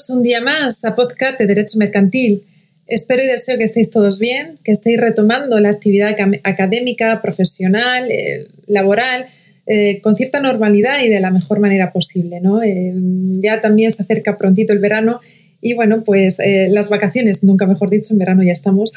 Bienvenidos 0.00 0.10
un 0.16 0.22
día 0.22 0.40
más 0.40 0.84
a 0.84 0.94
Podcast 0.94 1.38
de 1.38 1.46
Derecho 1.46 1.76
Mercantil. 1.76 2.42
Espero 2.86 3.22
y 3.22 3.26
deseo 3.26 3.58
que 3.58 3.64
estéis 3.64 3.90
todos 3.90 4.18
bien, 4.18 4.54
que 4.64 4.72
estéis 4.72 4.98
retomando 4.98 5.60
la 5.60 5.68
actividad 5.68 6.16
académica, 6.42 7.20
profesional, 7.20 8.10
eh, 8.10 8.46
laboral, 8.66 9.26
eh, 9.66 10.00
con 10.00 10.16
cierta 10.16 10.40
normalidad 10.40 11.02
y 11.04 11.08
de 11.08 11.20
la 11.20 11.30
mejor 11.30 11.60
manera 11.60 11.92
posible. 11.92 12.40
¿no? 12.40 12.62
Eh, 12.62 12.94
ya 13.42 13.60
también 13.60 13.92
se 13.92 14.02
acerca 14.02 14.38
prontito 14.38 14.72
el 14.72 14.78
verano 14.78 15.20
y 15.60 15.74
bueno, 15.74 16.02
pues 16.02 16.38
las 16.70 16.88
vacaciones, 16.88 17.44
nunca 17.44 17.66
mejor 17.66 17.90
dicho, 17.90 18.14
en 18.14 18.18
verano 18.18 18.42
ya 18.42 18.52
estamos. 18.52 18.92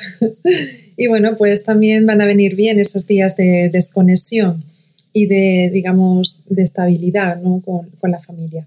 y 0.98 1.08
bueno, 1.08 1.36
pues 1.36 1.66
también 1.66 2.06
van 2.06 2.22
a 2.22 2.26
venir 2.26 2.56
bien 2.56 2.80
esos 2.80 3.08
días 3.08 3.36
de 3.36 3.70
desconexión 3.74 4.64
y 5.12 5.26
de, 5.26 5.70
digamos, 5.74 6.44
de 6.48 6.64
estabilidad 6.64 7.42
¿no? 7.42 7.62
con, 7.66 7.90
con 8.00 8.12
la 8.12 8.20
familia. 8.20 8.66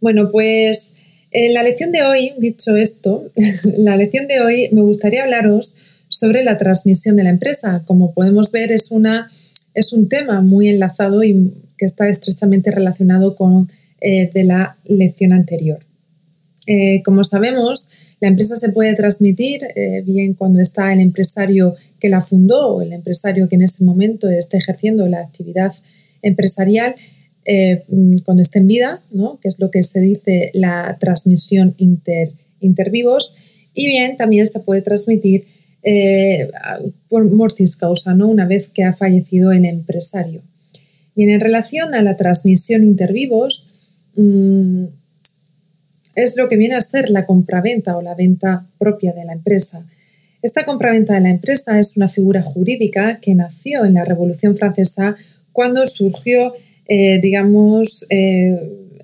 Bueno, 0.00 0.28
pues 0.30 0.95
en 1.38 1.52
la 1.52 1.62
lección 1.62 1.92
de 1.92 2.02
hoy, 2.02 2.32
dicho 2.38 2.76
esto, 2.76 3.30
la 3.76 3.96
lección 3.98 4.26
de 4.26 4.40
hoy 4.40 4.70
me 4.72 4.80
gustaría 4.80 5.22
hablaros 5.22 5.74
sobre 6.08 6.42
la 6.42 6.56
transmisión 6.56 7.14
de 7.14 7.24
la 7.24 7.30
empresa. 7.30 7.82
Como 7.84 8.14
podemos 8.14 8.50
ver, 8.50 8.72
es, 8.72 8.90
una, 8.90 9.28
es 9.74 9.92
un 9.92 10.08
tema 10.08 10.40
muy 10.40 10.68
enlazado 10.68 11.22
y 11.22 11.52
que 11.76 11.84
está 11.84 12.08
estrechamente 12.08 12.70
relacionado 12.70 13.36
con 13.36 13.68
eh, 14.00 14.30
de 14.32 14.44
la 14.44 14.78
lección 14.86 15.34
anterior. 15.34 15.80
Eh, 16.66 17.02
como 17.04 17.22
sabemos, 17.22 17.88
la 18.18 18.28
empresa 18.28 18.56
se 18.56 18.70
puede 18.70 18.94
transmitir 18.94 19.60
eh, 19.74 20.02
bien 20.06 20.32
cuando 20.32 20.60
está 20.60 20.90
el 20.94 21.00
empresario 21.00 21.74
que 22.00 22.08
la 22.08 22.22
fundó 22.22 22.76
o 22.76 22.80
el 22.80 22.94
empresario 22.94 23.46
que 23.46 23.56
en 23.56 23.62
ese 23.62 23.84
momento 23.84 24.30
está 24.30 24.56
ejerciendo 24.56 25.06
la 25.06 25.20
actividad 25.20 25.74
empresarial 26.22 26.94
eh, 27.48 27.84
mm, 27.88 28.18
cuando 28.24 28.42
esté 28.42 28.58
en 28.58 28.66
vida, 28.66 29.00
¿no? 29.12 29.38
que 29.40 29.48
es 29.48 29.60
lo 29.60 29.70
que 29.70 29.82
se 29.84 30.00
dice 30.00 30.50
la 30.52 30.96
transmisión 30.98 31.74
inter, 31.78 32.32
intervivos, 32.60 33.34
y 33.72 33.86
bien 33.86 34.16
también 34.16 34.48
se 34.48 34.58
puede 34.60 34.82
transmitir 34.82 35.44
eh, 35.82 36.50
por 37.08 37.30
mortis 37.30 37.76
causa, 37.76 38.14
¿no? 38.14 38.26
una 38.26 38.46
vez 38.46 38.68
que 38.68 38.82
ha 38.82 38.92
fallecido 38.92 39.52
el 39.52 39.64
empresario. 39.64 40.42
Bien, 41.14 41.30
en 41.30 41.40
relación 41.40 41.94
a 41.94 42.02
la 42.02 42.16
transmisión 42.16 42.82
intervivos, 42.82 44.00
mm, 44.16 44.86
es 46.16 46.36
lo 46.36 46.48
que 46.48 46.56
viene 46.56 46.74
a 46.74 46.80
ser 46.80 47.10
la 47.10 47.26
compraventa 47.26 47.96
o 47.96 48.02
la 48.02 48.14
venta 48.14 48.66
propia 48.78 49.12
de 49.12 49.24
la 49.24 49.34
empresa. 49.34 49.86
Esta 50.42 50.64
compraventa 50.64 51.14
de 51.14 51.20
la 51.20 51.30
empresa 51.30 51.78
es 51.78 51.96
una 51.96 52.08
figura 52.08 52.42
jurídica 52.42 53.20
que 53.20 53.34
nació 53.34 53.84
en 53.84 53.94
la 53.94 54.04
Revolución 54.04 54.56
Francesa 54.56 55.16
cuando 55.52 55.86
surgió 55.86 56.54
eh, 56.88 57.18
digamos, 57.20 58.06
eh, 58.10 58.56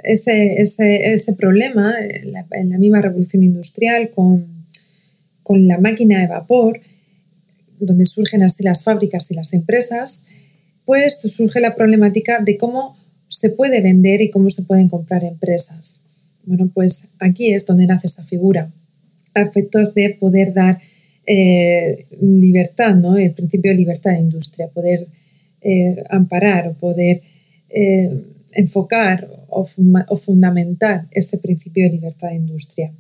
ese, 0.05 0.61
ese, 0.63 1.15
ese, 1.15 1.33
problema 1.33 1.95
en 2.01 2.71
la, 2.71 2.79
misma 2.79 3.01
revolución 3.01 3.43
industrial 3.43 4.11
con, 4.11 4.67
con, 5.43 5.67
la 5.67 5.79
máquina 5.79 6.21
de 6.21 6.29
vapor, 6.29 6.81
donde 7.81 8.07
surgen 8.07 8.43
así 8.45 8.63
las 8.63 8.85
fábricas 8.85 9.31
y 9.31 9.35
las 9.35 9.53
empresas, 9.53 10.27
pues 10.85 11.21
surge 11.21 11.61
la 11.61 11.75
problemática 11.75 12.41
de 12.41 12.57
cómo 12.57 12.97
se 13.29 13.51
puede 13.51 13.81
vender 13.81 14.23
y 14.23 14.31
cómo 14.31 14.51
se 14.51 14.63
pueden 14.63 14.89
comprar 14.89 15.25
empresas. 15.25 16.01
Bueno, 16.45 16.71
pues 16.73 17.09
aquí 17.19 17.53
es 17.53 17.67
donde 17.67 17.87
nace 17.87 18.07
esa 18.07 18.23
figura, 18.23 18.71
a 19.35 19.41
efectos 19.41 19.95
de 19.95 20.17
poder 20.21 20.53
dar 20.53 20.81
eh, 21.27 22.07
libertad, 22.21 22.95
¿no? 22.95 23.17
el 23.17 23.33
principio 23.33 23.73
de 23.73 23.79
libertad 23.79 24.13
de 24.13 24.21
industria, 24.21 24.69
poder 24.69 25.09
amparar 26.11 26.67
o 26.67 26.75
poder 26.75 27.23
eh, 27.73 28.11
enfocar 28.55 29.29
o, 29.49 29.65
fundamentar 30.17 31.07
este 31.11 31.39
principio 31.39 31.85
de 31.85 31.91
libertad 31.91 32.29
de 32.29 32.37
industria. 32.37 32.93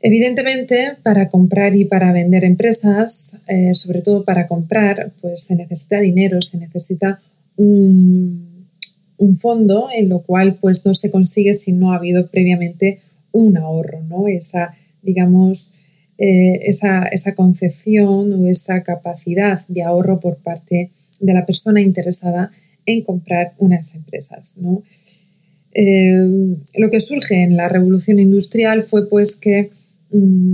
Evidentemente, 0.00 0.92
para 1.02 1.28
comprar 1.28 1.74
y 1.76 1.86
para 1.86 2.12
vender 2.12 2.44
empresas, 2.44 3.38
eh, 3.48 3.74
sobre 3.74 4.02
todo 4.02 4.24
para 4.24 4.46
comprar, 4.46 5.12
pues 5.20 5.42
se 5.42 5.56
necesita 5.56 6.00
dinero, 6.00 6.42
se 6.42 6.58
necesita 6.58 7.20
un, 7.56 8.52
fondo 9.40 9.88
en 9.94 10.10
lo 10.10 10.20
cual 10.20 10.56
pues 10.60 10.84
no 10.84 10.94
se 10.94 11.10
consigue 11.10 11.54
si 11.54 11.72
no 11.72 11.92
ha 11.92 11.96
habido 11.96 12.26
previamente 12.26 13.00
un 13.32 13.56
ahorro, 13.56 14.02
¿no? 14.02 14.28
Esa, 14.28 14.74
digamos, 15.02 15.72
eh, 16.18 16.60
esa, 16.66 17.06
esa, 17.06 17.34
concepción 17.34 18.32
o 18.32 18.46
esa 18.46 18.82
capacidad 18.82 19.66
de 19.68 19.82
ahorro 19.82 20.20
por 20.20 20.36
parte 20.36 20.90
de 21.20 21.32
la 21.32 21.46
persona 21.46 21.80
interesada 21.80 22.50
en 22.86 23.02
comprar 23.02 23.52
unas 23.58 23.94
empresas. 23.94 24.56
Eh, 25.72 26.56
lo 26.76 26.90
que 26.90 27.00
surge 27.00 27.42
en 27.42 27.56
la 27.56 27.68
revolución 27.68 28.18
industrial 28.18 28.82
fue 28.82 29.08
pues 29.08 29.36
que 29.36 29.70
mm, 30.10 30.52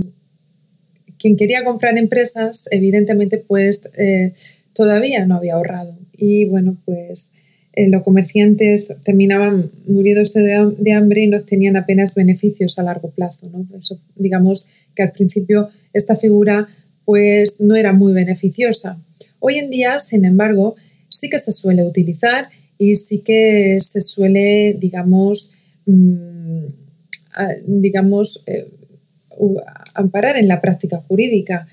quien 1.21 1.37
quería 1.37 1.63
comprar 1.63 1.97
empresas, 1.97 2.67
evidentemente, 2.71 3.37
pues 3.37 3.83
eh, 3.97 4.33
todavía 4.73 5.25
no 5.27 5.35
había 5.35 5.53
ahorrado. 5.53 5.95
Y 6.17 6.45
bueno, 6.45 6.77
pues 6.83 7.29
eh, 7.73 7.89
los 7.89 8.01
comerciantes 8.01 8.91
terminaban 9.05 9.69
muriéndose 9.85 10.41
de, 10.41 10.91
hambre 10.93 11.21
y 11.21 11.27
no 11.27 11.41
tenían 11.41 11.77
apenas 11.77 12.15
beneficios 12.15 12.79
a 12.79 12.83
largo 12.83 13.11
plazo. 13.11 13.49
¿no? 13.51 13.65
Eso, 13.77 13.99
digamos 14.15 14.65
que 14.95 15.03
al 15.03 15.11
principio 15.11 15.69
esta 15.93 16.15
figura 16.15 16.67
pues 17.05 17.59
no 17.59 17.75
era 17.75 17.93
muy 17.93 18.13
beneficiosa. 18.13 18.97
Hoy 19.39 19.55
en 19.57 19.69
día, 19.69 19.99
sin 19.99 20.25
embargo, 20.25 20.75
sí 21.11 21.29
que 21.29 21.39
se 21.39 21.51
suele 21.51 21.83
utilizar 21.83 22.49
y 22.77 22.95
sí 22.95 23.19
que 23.19 23.77
se 23.81 24.01
suele, 24.01 24.75
digamos, 24.79 25.51
mm, 25.85 26.65
digamos, 27.67 28.43
eh, 28.47 28.67
amparar 29.93 30.37
en 30.37 30.47
la 30.47 30.61
práctica 30.61 30.97
jurídica, 30.97 31.67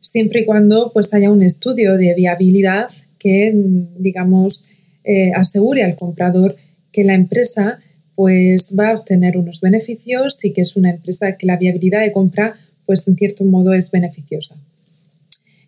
siempre 0.00 0.40
y 0.40 0.44
cuando 0.44 0.90
pues, 0.92 1.12
haya 1.14 1.30
un 1.30 1.42
estudio 1.42 1.96
de 1.96 2.14
viabilidad 2.14 2.88
que, 3.18 3.52
digamos, 3.98 4.64
eh, 5.04 5.32
asegure 5.34 5.82
al 5.82 5.96
comprador 5.96 6.56
que 6.92 7.04
la 7.04 7.14
empresa 7.14 7.80
pues, 8.14 8.68
va 8.78 8.90
a 8.90 8.94
obtener 8.94 9.36
unos 9.36 9.60
beneficios 9.60 10.44
y 10.44 10.52
que 10.52 10.62
es 10.62 10.76
una 10.76 10.90
empresa 10.90 11.36
que 11.36 11.46
la 11.46 11.56
viabilidad 11.56 12.00
de 12.00 12.12
compra, 12.12 12.56
pues, 12.86 13.06
en 13.08 13.16
cierto 13.16 13.44
modo 13.44 13.74
es 13.74 13.90
beneficiosa. 13.90 14.56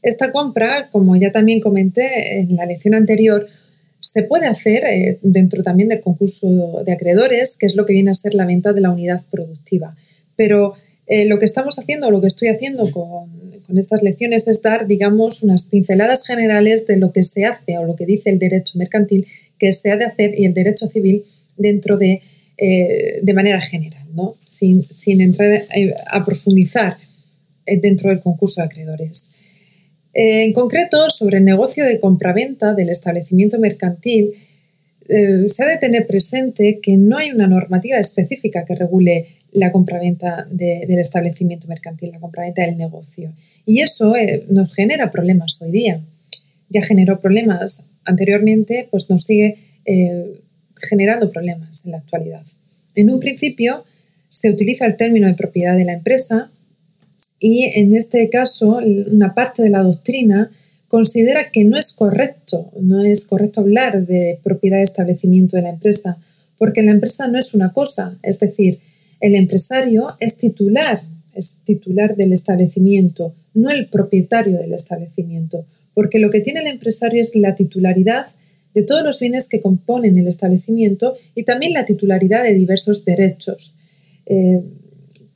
Esta 0.08 0.32
compra, 0.32 0.88
como 0.90 1.16
ya 1.16 1.32
también 1.32 1.60
comenté 1.60 2.38
en 2.40 2.56
la 2.56 2.64
lección 2.64 2.94
anterior, 2.94 3.46
se 4.00 4.22
puede 4.22 4.46
hacer 4.46 4.84
eh, 4.86 5.18
dentro 5.20 5.62
también 5.62 5.90
del 5.90 6.00
concurso 6.00 6.82
de 6.82 6.92
acreedores, 6.92 7.58
que 7.58 7.66
es 7.66 7.76
lo 7.76 7.84
que 7.84 7.92
viene 7.92 8.10
a 8.10 8.14
ser 8.14 8.34
la 8.34 8.46
venta 8.46 8.72
de 8.72 8.80
la 8.80 8.90
unidad 8.90 9.22
productiva. 9.30 9.94
Pero 10.34 10.74
eh, 11.06 11.26
lo 11.26 11.38
que 11.38 11.44
estamos 11.44 11.78
haciendo, 11.78 12.10
lo 12.10 12.22
que 12.22 12.26
estoy 12.26 12.48
haciendo 12.48 12.90
con, 12.90 13.36
estas 13.76 14.02
lecciones 14.02 14.48
es 14.48 14.62
dar, 14.62 14.86
digamos, 14.86 15.42
unas 15.42 15.66
pinceladas 15.66 16.24
generales 16.24 16.86
de 16.86 16.96
lo 16.96 17.12
que 17.12 17.22
se 17.22 17.44
hace 17.44 17.76
o 17.76 17.84
lo 17.84 17.96
que 17.96 18.06
dice 18.06 18.30
el 18.30 18.38
derecho 18.38 18.78
mercantil 18.78 19.26
que 19.58 19.74
se 19.74 19.90
ha 19.90 19.98
de 19.98 20.06
hacer 20.06 20.38
y 20.38 20.46
el 20.46 20.54
derecho 20.54 20.88
civil 20.88 21.22
dentro 21.58 21.98
de, 21.98 22.22
eh, 22.56 23.18
de 23.20 23.34
manera 23.34 23.60
general, 23.60 24.06
¿no? 24.14 24.36
sin, 24.48 24.82
sin 24.84 25.20
entrar 25.20 25.64
a 26.10 26.24
profundizar 26.24 26.96
dentro 27.66 28.08
del 28.08 28.20
concurso 28.20 28.62
de 28.62 28.68
acreedores. 28.68 29.32
En 30.20 30.52
concreto, 30.52 31.10
sobre 31.10 31.38
el 31.38 31.44
negocio 31.44 31.84
de 31.84 32.00
compraventa 32.00 32.74
del 32.74 32.90
establecimiento 32.90 33.56
mercantil, 33.60 34.32
eh, 35.08 35.46
se 35.48 35.62
ha 35.62 35.68
de 35.68 35.76
tener 35.76 36.08
presente 36.08 36.80
que 36.82 36.96
no 36.96 37.18
hay 37.18 37.30
una 37.30 37.46
normativa 37.46 37.98
específica 37.98 38.64
que 38.64 38.74
regule 38.74 39.26
la 39.52 39.70
compraventa 39.70 40.44
del 40.50 40.98
establecimiento 40.98 41.68
mercantil, 41.68 42.10
la 42.10 42.18
compraventa 42.18 42.62
del 42.62 42.76
negocio. 42.76 43.32
Y 43.64 43.80
eso 43.80 44.16
eh, 44.16 44.44
nos 44.50 44.74
genera 44.74 45.12
problemas 45.12 45.62
hoy 45.62 45.70
día. 45.70 46.00
Ya 46.68 46.82
generó 46.82 47.20
problemas 47.20 47.90
anteriormente, 48.04 48.88
pues 48.90 49.10
nos 49.10 49.22
sigue 49.22 49.56
eh, 49.84 50.40
generando 50.74 51.30
problemas 51.30 51.84
en 51.84 51.92
la 51.92 51.98
actualidad. 51.98 52.42
En 52.96 53.08
un 53.08 53.20
principio, 53.20 53.84
se 54.30 54.50
utiliza 54.50 54.84
el 54.84 54.96
término 54.96 55.28
de 55.28 55.34
propiedad 55.34 55.76
de 55.76 55.84
la 55.84 55.92
empresa 55.92 56.50
y 57.40 57.64
en 57.64 57.96
este 57.96 58.28
caso, 58.30 58.80
una 59.10 59.34
parte 59.34 59.62
de 59.62 59.70
la 59.70 59.82
doctrina 59.82 60.50
considera 60.88 61.50
que 61.50 61.64
no 61.64 61.78
es 61.78 61.92
correcto, 61.92 62.72
no 62.80 63.04
es 63.04 63.26
correcto 63.26 63.60
hablar 63.60 64.06
de 64.06 64.38
propiedad 64.42 64.78
de 64.78 64.84
establecimiento 64.84 65.56
de 65.56 65.62
la 65.62 65.70
empresa, 65.70 66.18
porque 66.56 66.82
la 66.82 66.92
empresa 66.92 67.28
no 67.28 67.38
es 67.38 67.54
una 67.54 67.72
cosa, 67.72 68.18
es 68.22 68.40
decir, 68.40 68.80
el 69.20 69.34
empresario 69.34 70.16
es 70.18 70.36
titular, 70.36 71.00
es 71.34 71.58
titular 71.64 72.16
del 72.16 72.32
establecimiento, 72.32 73.34
no 73.54 73.70
el 73.70 73.86
propietario 73.86 74.58
del 74.58 74.72
establecimiento, 74.72 75.64
porque 75.94 76.18
lo 76.18 76.30
que 76.30 76.40
tiene 76.40 76.60
el 76.60 76.66
empresario 76.66 77.20
es 77.20 77.36
la 77.36 77.54
titularidad 77.54 78.26
de 78.74 78.82
todos 78.82 79.04
los 79.04 79.18
bienes 79.18 79.48
que 79.48 79.60
componen 79.60 80.16
el 80.16 80.26
establecimiento 80.26 81.16
y 81.34 81.44
también 81.44 81.72
la 81.72 81.84
titularidad 81.84 82.42
de 82.42 82.54
diversos 82.54 83.04
derechos. 83.04 83.74
Eh, 84.26 84.62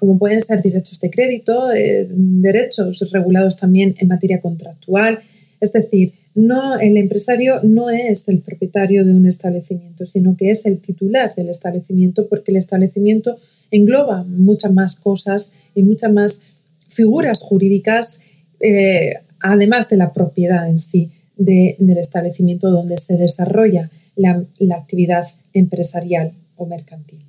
como 0.02 0.18
pueden 0.18 0.42
ser 0.42 0.60
derechos 0.62 0.98
de 0.98 1.12
crédito, 1.12 1.72
eh, 1.72 2.08
derechos 2.10 3.08
regulados 3.12 3.56
también 3.56 3.94
en 3.98 4.08
materia 4.08 4.40
contractual. 4.40 5.20
Es 5.60 5.72
decir, 5.72 6.14
no, 6.34 6.76
el 6.80 6.96
empresario 6.96 7.60
no 7.62 7.88
es 7.88 8.28
el 8.28 8.40
propietario 8.40 9.04
de 9.04 9.14
un 9.14 9.28
establecimiento, 9.28 10.04
sino 10.04 10.36
que 10.36 10.50
es 10.50 10.66
el 10.66 10.80
titular 10.80 11.32
del 11.36 11.50
establecimiento 11.50 12.26
porque 12.26 12.50
el 12.50 12.56
establecimiento 12.56 13.38
engloba 13.70 14.24
muchas 14.24 14.72
más 14.72 14.96
cosas 14.96 15.52
y 15.72 15.84
muchas 15.84 16.12
más 16.12 16.40
figuras 16.88 17.40
jurídicas, 17.40 18.22
eh, 18.58 19.14
además 19.38 19.88
de 19.88 19.98
la 19.98 20.12
propiedad 20.12 20.68
en 20.68 20.80
sí 20.80 21.12
del 21.36 21.96
establecimiento 21.96 22.70
donde 22.70 22.98
se 22.98 23.16
desarrolla 23.16 23.88
la, 24.16 24.44
la 24.58 24.74
actividad 24.74 25.28
empresarial 25.54 26.32
o 26.56 26.66
mercantil. 26.66 27.20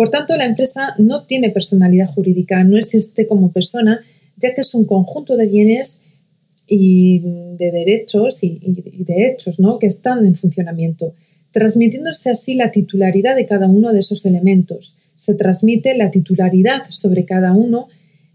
Por 0.00 0.08
tanto, 0.08 0.34
la 0.34 0.46
empresa 0.46 0.94
no 0.96 1.24
tiene 1.24 1.50
personalidad 1.50 2.08
jurídica, 2.08 2.64
no 2.64 2.78
existe 2.78 3.26
como 3.26 3.52
persona, 3.52 4.00
ya 4.38 4.54
que 4.54 4.62
es 4.62 4.72
un 4.72 4.86
conjunto 4.86 5.36
de 5.36 5.46
bienes 5.46 6.00
y 6.66 7.18
de 7.58 7.70
derechos 7.70 8.42
y, 8.42 8.60
de 9.04 9.26
hechos 9.26 9.60
¿no? 9.60 9.78
que 9.78 9.86
están 9.86 10.24
en 10.24 10.36
funcionamiento, 10.36 11.12
transmitiéndose 11.52 12.30
así 12.30 12.54
la 12.54 12.70
titularidad 12.70 13.36
de 13.36 13.44
cada 13.44 13.68
uno 13.68 13.92
de 13.92 13.98
esos 13.98 14.24
elementos. 14.24 14.96
Se 15.16 15.34
transmite 15.34 15.94
la 15.94 16.10
titularidad 16.10 16.84
sobre 16.88 17.26
cada 17.26 17.52
uno 17.52 17.88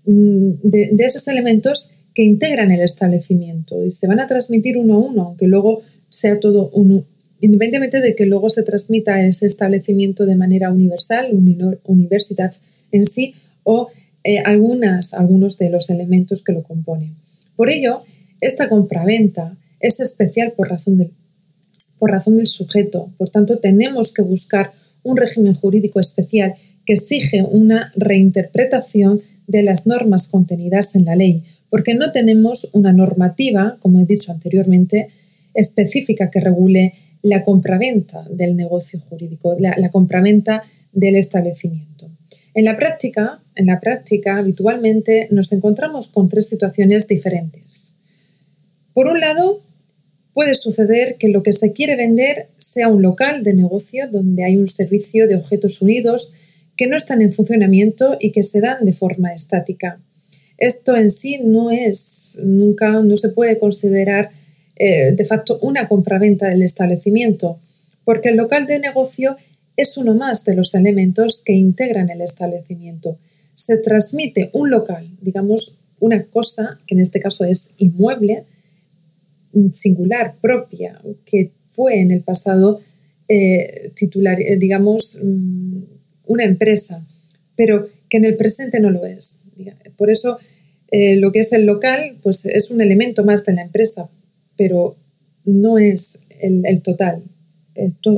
mm, 0.06 0.70
de, 0.70 0.96
esos 1.00 1.28
elementos 1.28 1.90
que 2.14 2.22
integran 2.22 2.70
el 2.70 2.82
establecimiento 2.82 3.84
y 3.84 3.92
se 3.92 4.06
van 4.06 4.20
a 4.20 4.28
transmitir 4.28 4.78
uno 4.78 4.94
a 4.94 5.00
uno, 5.00 5.24
aunque 5.24 5.48
luego 5.48 5.82
sea 6.10 6.40
todo 6.40 6.70
uno, 6.76 7.06
independientemente 7.46 8.02
de 8.02 8.16
que 8.16 8.26
luego 8.26 8.50
se 8.50 8.64
transmita 8.64 9.22
ese 9.22 9.46
establecimiento 9.46 10.26
de 10.26 10.36
manera 10.36 10.72
universal, 10.72 11.28
universitas 11.84 12.64
en 12.92 13.06
sí, 13.06 13.36
o 13.64 13.90
eh, 14.24 14.40
algunas, 14.40 15.14
algunos 15.14 15.58
de 15.58 15.70
los 15.70 15.92
elementos 15.92 16.44
que 16.44 16.54
lo 16.54 16.64
componen. 16.64 17.16
Por 17.56 17.70
ello, 17.70 18.02
esta 18.42 18.68
compraventa 18.68 19.56
es 19.80 20.00
especial 20.00 20.54
por 20.54 20.70
razón, 20.70 20.98
del, 20.98 21.12
por 22.00 22.10
razón 22.12 22.38
del 22.38 22.48
sujeto. 22.48 23.12
Por 23.18 23.30
tanto, 23.30 23.60
tenemos 23.60 24.12
que 24.12 24.24
buscar 24.24 24.72
un 25.04 25.16
régimen 25.16 25.54
jurídico 25.54 26.00
especial 26.00 26.56
que 26.86 26.94
exige 26.94 27.44
una 27.44 27.92
reinterpretación 27.96 29.22
de 29.46 29.62
las 29.62 29.86
normas 29.86 30.28
contenidas 30.28 30.96
en 30.96 31.06
la 31.06 31.16
ley, 31.16 31.44
porque 31.70 31.94
no 31.94 32.12
tenemos 32.12 32.70
una 32.74 32.92
normativa, 32.92 33.78
como 33.82 34.00
he 34.00 34.06
dicho 34.06 34.32
anteriormente, 34.32 35.10
específica 35.54 36.32
que 36.32 36.40
regule 36.40 36.94
la 37.26 37.44
compraventa 37.44 38.24
del 38.30 38.56
negocio 38.56 39.00
jurídico, 39.00 39.56
la, 39.58 39.90
compraventa 39.90 40.62
del 40.94 41.16
establecimiento. 41.16 42.08
En 42.54 42.66
la 42.66 42.78
práctica, 42.78 43.40
en 43.56 43.66
la 43.66 43.80
práctica, 43.80 44.38
habitualmente 44.38 45.28
nos 45.32 45.52
encontramos 45.52 46.08
con 46.08 46.30
tres 46.30 46.46
situaciones 46.46 47.08
diferentes. 47.08 47.96
Por 48.94 49.08
un 49.08 49.20
lado, 49.20 49.60
puede 50.36 50.54
suceder 50.54 51.16
que 51.16 51.30
lo 51.30 51.42
que 51.42 51.54
se 51.54 51.74
quiere 51.74 51.96
vender 51.96 52.46
sea 52.60 52.90
un 52.90 53.02
local 53.02 53.42
de 53.42 53.56
negocio 53.56 54.08
donde 54.08 54.44
hay 54.44 54.58
un 54.58 54.68
servicio 54.68 55.28
de 55.28 55.38
objetos 55.38 55.82
unidos 55.82 56.32
que 56.78 56.86
no 56.86 56.96
están 56.96 57.24
en 57.24 57.34
funcionamiento 57.34 58.18
y 58.20 58.34
que 58.34 58.44
se 58.44 58.62
dan 58.62 58.86
de 58.86 58.94
forma 58.94 59.34
estática. 59.34 60.00
Esto 60.60 60.96
en 60.96 61.10
sí 61.10 61.40
no 61.44 61.72
es, 61.72 62.38
nunca, 62.44 63.02
no 63.02 63.18
se 63.18 63.30
puede 63.30 63.58
considerar 63.58 64.30
eh, 64.78 65.14
de 65.14 65.26
facto 65.26 65.58
una 65.62 65.88
compraventa 65.88 66.50
del 66.50 66.62
establecimiento, 66.62 67.60
porque 68.04 68.30
el 68.30 68.36
local 68.36 68.68
de 68.68 68.80
negocio 68.80 69.38
es 69.78 69.96
uno 69.96 70.16
más 70.16 70.44
de 70.44 70.54
los 70.54 70.74
elementos 70.74 71.42
que 71.44 71.54
integran 71.54 72.10
el 72.10 72.22
establecimiento. 72.22 73.18
Se 73.56 73.78
transmite 73.78 74.50
un 74.52 74.70
local, 74.70 75.08
digamos, 75.22 75.80
una 76.00 76.24
cosa, 76.24 76.78
que 76.88 76.96
en 76.96 77.02
este 77.02 77.22
caso 77.22 77.46
es 77.46 77.70
inmueble, 77.78 78.44
singular, 79.72 80.36
propia, 80.42 81.02
que 81.26 81.52
fue 81.68 82.02
en 82.02 82.12
el 82.12 82.22
pasado 82.22 82.82
eh, 83.30 83.92
titular, 83.96 84.42
eh, 84.42 84.58
digamos, 84.58 85.18
mm, 85.24 85.84
una 86.26 86.44
empresa, 86.44 87.02
pero 87.56 87.88
que 88.10 88.18
en 88.18 88.26
el 88.26 88.36
presente 88.36 88.82
no 88.82 88.90
lo 88.90 89.06
es. 89.06 89.38
Por 89.96 90.10
eso 90.10 90.38
lo 90.92 91.32
que 91.34 91.40
es 91.40 91.52
el 91.52 91.66
local 91.66 92.16
pues 92.22 92.46
es 92.46 92.72
un 92.72 92.80
elemento 92.80 93.26
más 93.26 93.44
de 93.44 93.54
la 93.54 93.64
empresa, 93.64 94.10
pero 94.58 94.96
no 95.44 95.78
es 95.78 96.20
el, 96.42 96.82
total, 96.82 97.24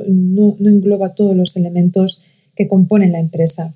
no, 0.08 0.56
no 0.60 0.70
engloba 0.70 1.14
todos 1.14 1.36
los 1.36 1.56
elementos 1.56 2.24
que 2.56 2.68
componen 2.68 3.12
la 3.12 3.20
empresa. 3.20 3.74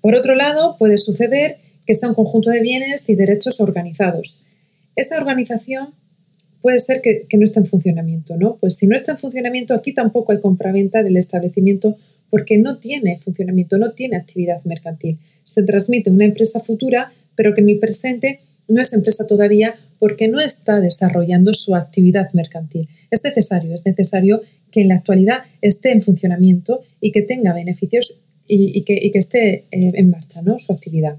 Por 0.00 0.14
otro 0.14 0.34
lado, 0.34 0.76
puede 0.78 0.98
suceder 0.98 1.56
que 1.86 1.94
sea 1.94 2.08
un 2.08 2.14
conjunto 2.14 2.50
de 2.50 2.60
bienes 2.60 3.08
y 3.08 3.14
derechos 3.14 3.60
organizados. 3.60 4.42
Esa 4.96 5.16
organización 5.16 5.88
puede 6.64 6.80
ser 6.80 7.02
que, 7.02 7.26
no 7.36 7.44
esté 7.44 7.60
en 7.60 7.66
funcionamiento, 7.66 8.36
¿no? 8.36 8.56
Pues 8.56 8.76
si 8.76 8.86
no 8.86 8.96
está 8.96 9.12
en 9.12 9.18
funcionamiento, 9.18 9.74
aquí 9.74 9.92
tampoco 9.92 10.32
hay 10.32 10.40
compraventa 10.40 11.02
del 11.02 11.16
establecimiento 11.16 11.96
porque 12.30 12.56
no 12.58 12.78
tiene 12.78 13.18
funcionamiento, 13.18 13.76
no 13.76 13.92
tiene 13.92 14.16
actividad 14.16 14.64
mercantil. 14.64 15.18
Se 15.44 15.62
transmite 15.62 16.10
una 16.10 16.24
empresa 16.24 16.60
futura, 16.60 17.12
pero 17.34 17.54
que 17.54 17.60
en 17.60 17.68
el 17.68 17.78
presente 17.78 18.40
no 18.66 18.80
es 18.80 18.92
empresa 18.92 19.26
todavía 19.26 19.74
porque 20.04 20.28
no 20.28 20.38
está 20.38 20.82
desarrollando 20.82 21.54
su 21.54 21.74
actividad 21.74 22.30
mercantil. 22.34 22.86
Es 23.10 23.24
necesario, 23.24 23.74
es 23.74 23.86
necesario 23.86 24.42
que 24.70 24.82
en 24.82 24.88
la 24.88 24.96
actualidad 24.96 25.38
esté 25.62 25.92
en 25.92 26.02
funcionamiento 26.02 26.82
y 27.00 27.10
que 27.10 27.22
tenga 27.22 27.54
beneficios 27.54 28.12
y, 28.46 28.82
que, 28.82 29.10
esté 29.14 29.64
eh, 29.70 29.92
en 29.94 30.10
marcha 30.10 30.42
¿no? 30.42 30.58
su 30.58 30.74
actividad. 30.74 31.16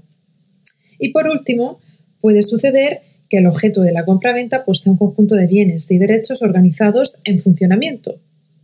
Y 1.00 1.08
por 1.08 1.26
último, 1.26 1.80
puede 2.20 2.44
suceder 2.44 3.00
que 3.28 3.38
el 3.38 3.48
objeto 3.48 3.80
de 3.82 3.90
la 3.90 4.04
compraventa 4.04 4.64
pues, 4.64 4.82
sea 4.82 4.92
un 4.92 4.98
conjunto 4.98 5.34
de 5.34 5.48
bienes 5.48 5.90
y 5.90 5.98
derechos 5.98 6.42
organizados 6.42 7.16
en 7.24 7.40
funcionamiento. 7.40 8.20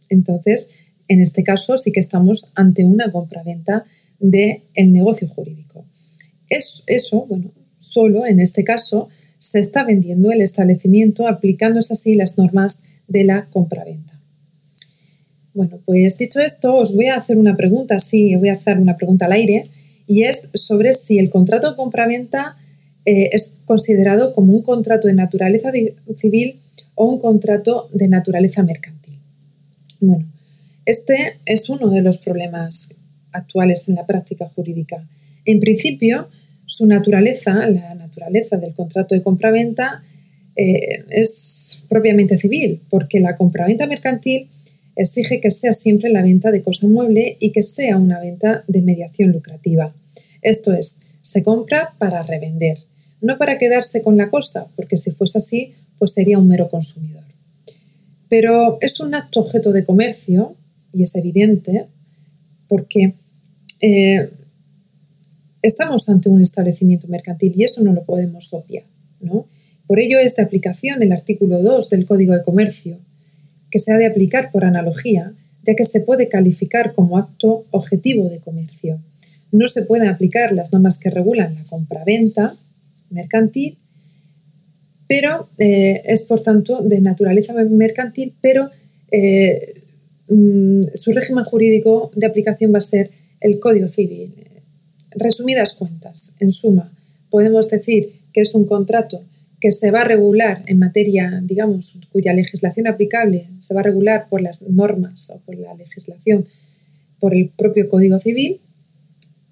Entonces, 0.09 0.71
en 1.09 1.21
este 1.21 1.43
caso 1.43 1.79
sí 1.79 1.91
que 1.91 1.99
estamos 1.99 2.53
ante 2.55 2.85
una 2.85 3.11
compraventa 3.11 3.87
del 4.20 4.61
el 4.75 4.93
negocio 4.93 5.27
jurídico. 5.27 5.85
Es, 6.49 6.85
eso, 6.87 7.27
bueno, 7.27 7.51
solo 7.77 8.25
en 8.25 8.39
este 8.39 8.63
caso 8.63 9.08
se 9.43 9.58
está 9.58 9.82
vendiendo 9.82 10.31
el 10.31 10.41
establecimiento 10.41 11.27
aplicándose 11.27 11.94
así 11.94 12.15
las 12.15 12.39
normas 12.39 12.79
de 13.08 13.25
la 13.25 13.46
compraventa. 13.51 14.17
Bueno, 15.53 15.81
pues 15.84 16.17
dicho 16.17 16.39
esto, 16.39 16.77
os 16.77 16.94
voy 16.94 17.06
a 17.06 17.17
hacer 17.17 17.37
una 17.37 17.56
pregunta, 17.56 17.99
sí, 17.99 18.37
voy 18.37 18.51
a 18.51 18.53
hacer 18.53 18.79
una 18.79 18.96
pregunta 18.96 19.27
al 19.27 19.32
aire, 19.32 19.67
y 20.06 20.22
es 20.22 20.49
sobre 20.55 20.94
si 20.94 21.19
el 21.19 21.29
contrato 21.29 21.70
de 21.70 21.77
compraventa 21.77 22.56
eh, 23.05 23.31
es 23.32 23.56
considerado 23.65 24.32
como 24.32 24.53
un 24.53 24.63
contrato 24.63 25.08
de 25.08 25.15
naturaleza 25.15 25.72
civil 26.17 26.61
o 26.94 27.06
un 27.06 27.19
contrato 27.19 27.89
de 27.93 28.06
naturaleza 28.06 28.63
mercantil. 28.63 29.19
Bueno, 29.99 30.25
este 30.87 31.34
es 31.46 31.69
uno 31.69 31.91
de 31.91 32.03
los 32.03 32.19
problemas 32.19 32.91
actuales 33.32 33.89
en 33.89 33.96
la 33.96 34.06
práctica 34.06 34.49
jurídica. 34.55 35.05
En 35.44 35.58
principio, 35.58 36.29
su 36.72 36.86
naturaleza, 36.86 37.67
la 37.67 37.94
naturaleza 37.94 38.56
del 38.56 38.72
contrato 38.74 39.14
de 39.14 39.22
compraventa, 39.22 40.02
eh, 40.56 41.05
es 41.10 41.82
propiamente 41.88 42.38
civil, 42.38 42.81
porque 42.88 43.20
la 43.20 43.36
compraventa 43.36 43.86
mercantil 43.86 44.48
exige 44.96 45.41
que 45.41 45.50
sea 45.50 45.72
siempre 45.72 46.10
la 46.10 46.22
venta 46.22 46.50
de 46.50 46.62
cosa 46.62 46.86
mueble 46.86 47.36
y 47.41 47.50
que 47.52 47.62
sea 47.62 47.96
una 47.96 48.20
venta 48.20 48.64
de 48.69 48.82
mediación 48.82 49.32
lucrativa. 49.32 49.94
Esto 50.43 50.72
es, 50.72 51.00
se 51.22 51.43
compra 51.43 51.94
para 51.98 52.22
revender 52.22 52.79
no 53.22 53.38
para 53.38 53.56
quedarse 53.56 54.02
con 54.02 54.19
la 54.19 54.29
cosa, 54.29 54.67
porque 54.76 54.98
si 54.98 55.12
fuese 55.12 55.38
así, 55.38 55.72
pues 55.98 56.12
sería 56.12 56.38
un 56.38 56.48
mero 56.48 56.69
consumidor. 56.69 57.22
Pero 58.29 58.79
es 58.81 59.00
un 59.00 59.14
acto 59.14 59.41
objeto 59.41 59.72
de 59.72 59.84
comercio, 59.84 60.55
y 60.93 61.05
es 61.05 61.14
evidente, 61.14 61.86
porque 62.69 63.14
eh, 63.81 64.29
estamos 65.63 66.09
ante 66.09 66.29
un 66.29 66.41
establecimiento 66.41 67.09
mercantil 67.09 67.53
y 67.57 67.65
eso 67.65 67.83
no 67.83 67.93
lo 67.93 68.05
podemos 68.05 68.53
obviar. 68.53 68.85
¿no? 69.21 69.47
Por 69.87 70.01
ello 70.01 70.19
es 70.19 70.37
de 70.37 70.43
aplicación 70.43 71.03
el 71.03 71.13
artículo 71.13 71.63
2 71.63 71.89
del 71.91 72.07
Código 72.07 72.35
de 72.35 72.43
Comercio, 72.43 72.99
que 73.71 73.79
se 73.79 73.93
ha 73.93 73.97
de 73.97 74.07
aplicar 74.07 74.51
por 74.51 74.65
analogía, 74.65 75.33
ya 75.65 75.75
que 75.75 75.85
se 75.85 76.01
puede 76.01 76.29
calificar 76.29 76.93
como 76.93 77.19
acto 77.19 77.65
objetivo 77.71 78.29
de 78.29 78.41
comercio. 78.41 79.01
No 79.51 79.69
se 79.69 79.83
pueden 79.83 80.09
aplicar 80.09 80.53
las 80.53 80.73
normas 80.73 80.99
que 80.99 81.11
regulan 81.11 81.55
la 81.55 81.65
compraventa, 81.65 82.55
mercantil, 83.11 83.79
pero 85.07 85.49
eh, 85.59 86.03
es 86.07 86.23
por 86.23 86.41
tanto 86.41 86.83
de 86.83 87.01
naturaleza 87.01 87.53
mercantil, 87.53 88.35
pero 88.41 88.71
eh, 89.11 89.75
mm, 90.29 90.83
su 90.95 91.13
régimen 91.13 91.45
jurídico 91.45 92.11
de 92.15 92.27
aplicación 92.27 92.73
va 92.73 92.79
a 92.79 92.83
ser 92.83 93.11
el 93.41 93.59
Código 93.61 93.89
Civil. 93.89 94.35
Resumidas 95.15 95.75
cuentas, 95.75 96.33
en 96.41 96.53
suma, 96.53 96.93
podemos 97.31 97.69
decir 97.69 98.13
que 98.33 98.41
es 98.43 98.55
un 98.55 98.65
contrato 98.65 99.23
que 99.61 99.71
se 99.71 99.91
va 99.91 100.01
a 100.01 100.05
regular 100.05 100.63
en 100.67 100.79
materia, 100.79 101.41
digamos, 101.43 101.97
cuya 102.11 102.33
legislación 102.33 102.89
aplicable 102.89 103.47
se 103.61 103.75
va 103.75 103.81
a 103.81 103.85
regular 103.85 104.27
por 104.29 104.41
las 104.41 104.61
normas 104.63 105.31
o 105.31 105.39
por 105.39 105.57
la 105.57 105.75
legislación, 105.75 106.45
por 107.21 107.35
el 107.35 107.49
propio 107.49 107.89
Código 107.89 108.19
Civil, 108.19 108.61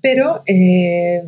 pero 0.01 0.43
eh, 0.47 1.23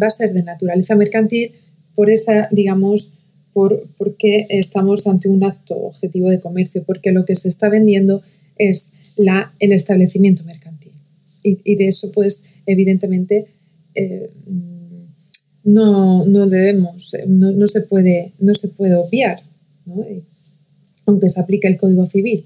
va 0.00 0.06
a 0.06 0.10
ser 0.10 0.32
de 0.32 0.42
naturaleza 0.42 0.94
mercantil 0.94 1.52
por 1.94 2.10
esa, 2.10 2.48
digamos, 2.50 3.12
por, 3.52 3.82
porque 3.98 4.46
estamos 4.50 5.06
ante 5.06 5.28
un 5.28 5.44
acto 5.44 5.76
objetivo 5.76 6.30
de 6.30 6.40
comercio, 6.40 6.84
porque 6.84 7.12
lo 7.12 7.24
que 7.24 7.36
se 7.36 7.48
está 7.48 7.68
vendiendo 7.68 8.22
es 8.56 8.92
la, 9.16 9.52
el 9.58 9.72
establecimiento 9.72 10.44
mercantil. 10.44 10.92
Y, 11.42 11.76
de 11.76 11.88
eso, 11.88 12.12
pues, 12.12 12.44
evidentemente 12.72 13.46
eh, 13.94 14.30
no, 15.64 16.24
debemos, 16.46 17.14
no, 17.26 17.68
se 17.68 17.80
puede, 17.82 18.32
no 18.38 18.54
se 18.54 18.68
puede 18.68 18.94
obviar, 18.94 19.40
aunque 21.04 21.28
se 21.28 21.40
aplique 21.40 21.68
el 21.68 21.76
Código 21.76 22.06
Civil. 22.06 22.44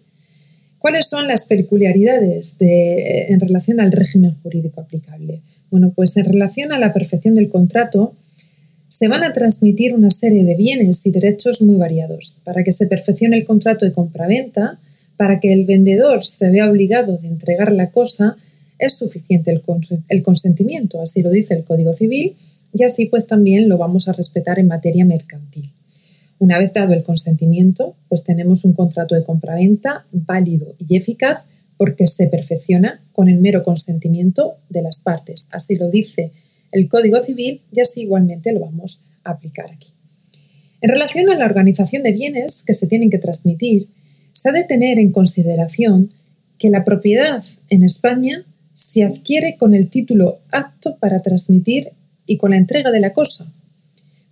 ¿Cuáles 0.78 1.06
son 1.06 1.28
las 1.28 1.44
peculiaridades 1.44 2.56
en 2.58 3.38
relación 3.38 3.78
al 3.78 3.92
régimen 3.92 4.34
jurídico 4.42 4.80
aplicable? 4.80 5.42
Bueno, 5.70 5.92
pues 5.94 6.16
en 6.16 6.24
relación 6.24 6.72
a 6.72 6.78
la 6.78 6.92
perfección 6.92 7.36
del 7.36 7.48
contrato, 7.48 8.14
se 8.88 9.08
van 9.08 9.22
a 9.22 9.32
transmitir 9.32 9.94
una 9.94 10.10
serie 10.10 10.44
de 10.44 10.54
bienes 10.54 11.06
y 11.06 11.10
derechos 11.10 11.62
muy 11.62 11.76
variados. 11.76 12.36
Para 12.44 12.62
que 12.62 12.72
se 12.72 12.86
perfeccione 12.86 13.36
el 13.36 13.44
contrato 13.44 13.86
de 13.86 13.92
compraventa, 13.92 14.80
para 15.16 15.40
que 15.40 15.52
el 15.52 15.64
vendedor 15.64 16.26
se 16.26 16.50
vea 16.50 16.68
obligado 16.68 17.16
de 17.16 17.28
entregar 17.28 17.72
la 17.72 17.90
cosa, 17.90 18.36
es 18.82 18.94
suficiente 18.94 19.52
el, 19.52 20.22
consentimiento, 20.22 21.00
así 21.00 21.22
lo 21.22 21.30
dice 21.30 21.54
el 21.54 21.64
Código 21.64 21.92
Civil, 21.92 22.34
y 22.74 22.82
así 22.82 23.06
pues 23.06 23.26
también 23.26 23.68
lo 23.68 23.78
vamos 23.78 24.08
a 24.08 24.12
respetar 24.12 24.58
en 24.58 24.66
materia 24.66 25.04
mercantil. 25.04 25.70
Una 26.38 26.58
vez 26.58 26.72
dado 26.72 26.92
el 26.92 27.04
consentimiento, 27.04 27.94
pues 28.08 28.24
tenemos 28.24 28.64
un 28.64 28.72
contrato 28.72 29.14
de 29.14 29.22
compraventa 29.22 30.04
válido 30.10 30.74
y 30.78 30.96
eficaz 30.96 31.44
porque 31.76 32.08
se 32.08 32.26
perfecciona 32.26 33.00
con 33.12 33.28
el 33.28 33.38
mero 33.38 33.62
consentimiento 33.62 34.56
de 34.68 34.82
las 34.82 34.98
partes. 34.98 35.46
Así 35.52 35.76
lo 35.76 35.88
dice 35.88 36.32
el 36.72 36.88
Código 36.88 37.22
Civil 37.22 37.60
y 37.72 37.80
así 37.80 38.00
igualmente 38.00 38.52
lo 38.52 38.60
vamos 38.60 39.02
a 39.22 39.30
aplicar 39.30 39.70
aquí. 39.70 39.88
En 40.80 40.88
relación 40.90 41.30
a 41.30 41.36
la 41.36 41.44
organización 41.44 42.02
de 42.02 42.10
bienes 42.10 42.64
que 42.66 42.74
se 42.74 42.88
tienen 42.88 43.10
que 43.10 43.18
transmitir, 43.18 43.86
se 44.32 44.48
ha 44.48 44.52
de 44.52 44.64
tener 44.64 44.98
en 44.98 45.12
consideración 45.12 46.10
que 46.58 46.70
la 46.70 46.84
propiedad 46.84 47.44
en 47.68 47.84
España 47.84 48.44
se 48.82 49.04
adquiere 49.04 49.56
con 49.56 49.74
el 49.74 49.88
título 49.88 50.38
apto 50.50 50.96
para 50.96 51.22
transmitir 51.22 51.90
y 52.26 52.36
con 52.36 52.50
la 52.50 52.56
entrega 52.56 52.90
de 52.90 53.00
la 53.00 53.12
cosa, 53.12 53.46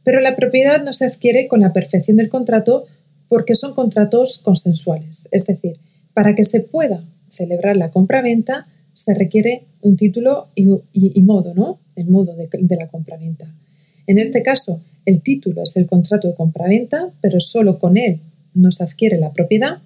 pero 0.03 0.21
la 0.21 0.35
propiedad 0.35 0.83
no 0.83 0.93
se 0.93 1.05
adquiere 1.05 1.47
con 1.47 1.61
la 1.61 1.73
perfección 1.73 2.17
del 2.17 2.29
contrato 2.29 2.87
porque 3.29 3.55
son 3.55 3.75
contratos 3.75 4.39
consensuales. 4.39 5.29
Es 5.31 5.47
decir, 5.47 5.79
para 6.15 6.35
que 6.35 6.45
se 6.45 6.61
pueda 6.61 7.01
celebrar 7.31 7.77
la 7.77 7.91
compra-venta 7.91 8.67
se 8.93 9.15
requiere 9.15 9.63
un 9.83 9.97
título 9.97 10.49
y, 10.55 10.67
modo, 11.23 11.55
¿no? 11.55 11.79
El 11.95 12.09
modo 12.09 12.35
de, 12.35 12.49
de 12.53 12.77
la 12.77 12.89
compra-venta. 12.89 13.47
En 14.07 14.19
este 14.19 14.43
caso, 14.43 14.81
el 15.07 15.23
título 15.23 15.63
es 15.63 15.77
el 15.77 15.87
contrato 15.87 16.27
de 16.27 16.35
compra-venta, 16.35 17.09
pero 17.21 17.41
solo 17.41 17.79
con 17.79 17.97
él 17.97 18.19
no 18.53 18.73
se 18.73 18.83
adquiere 18.83 19.19
la 19.19 19.33
propiedad. 19.33 19.79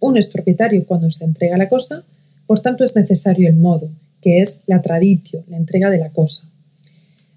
Uno 0.00 0.18
es 0.18 0.28
propietario 0.28 0.84
cuando 0.84 1.10
se 1.10 1.24
entrega 1.24 1.56
la 1.56 1.68
cosa, 1.68 2.02
por 2.50 2.58
tanto 2.58 2.82
es 2.82 2.96
necesario 2.96 3.48
el 3.48 3.54
modo, 3.54 3.88
que 4.20 4.40
es 4.40 4.62
la 4.66 4.82
traditio, 4.82 5.44
la 5.46 5.56
entrega 5.56 5.88
de 5.88 5.98
la 5.98 6.10
cosa. 6.10 6.50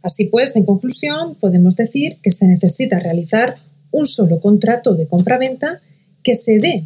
Así 0.01 0.25
pues, 0.25 0.55
en 0.55 0.65
conclusión, 0.65 1.35
podemos 1.35 1.75
decir 1.75 2.17
que 2.23 2.31
se 2.31 2.47
necesita 2.47 2.97
realizar 2.97 3.57
un 3.91 4.07
solo 4.07 4.39
contrato 4.39 4.95
de 4.95 5.05
compraventa 5.05 5.79
que 6.23 6.33
se 6.33 6.57
dé 6.57 6.85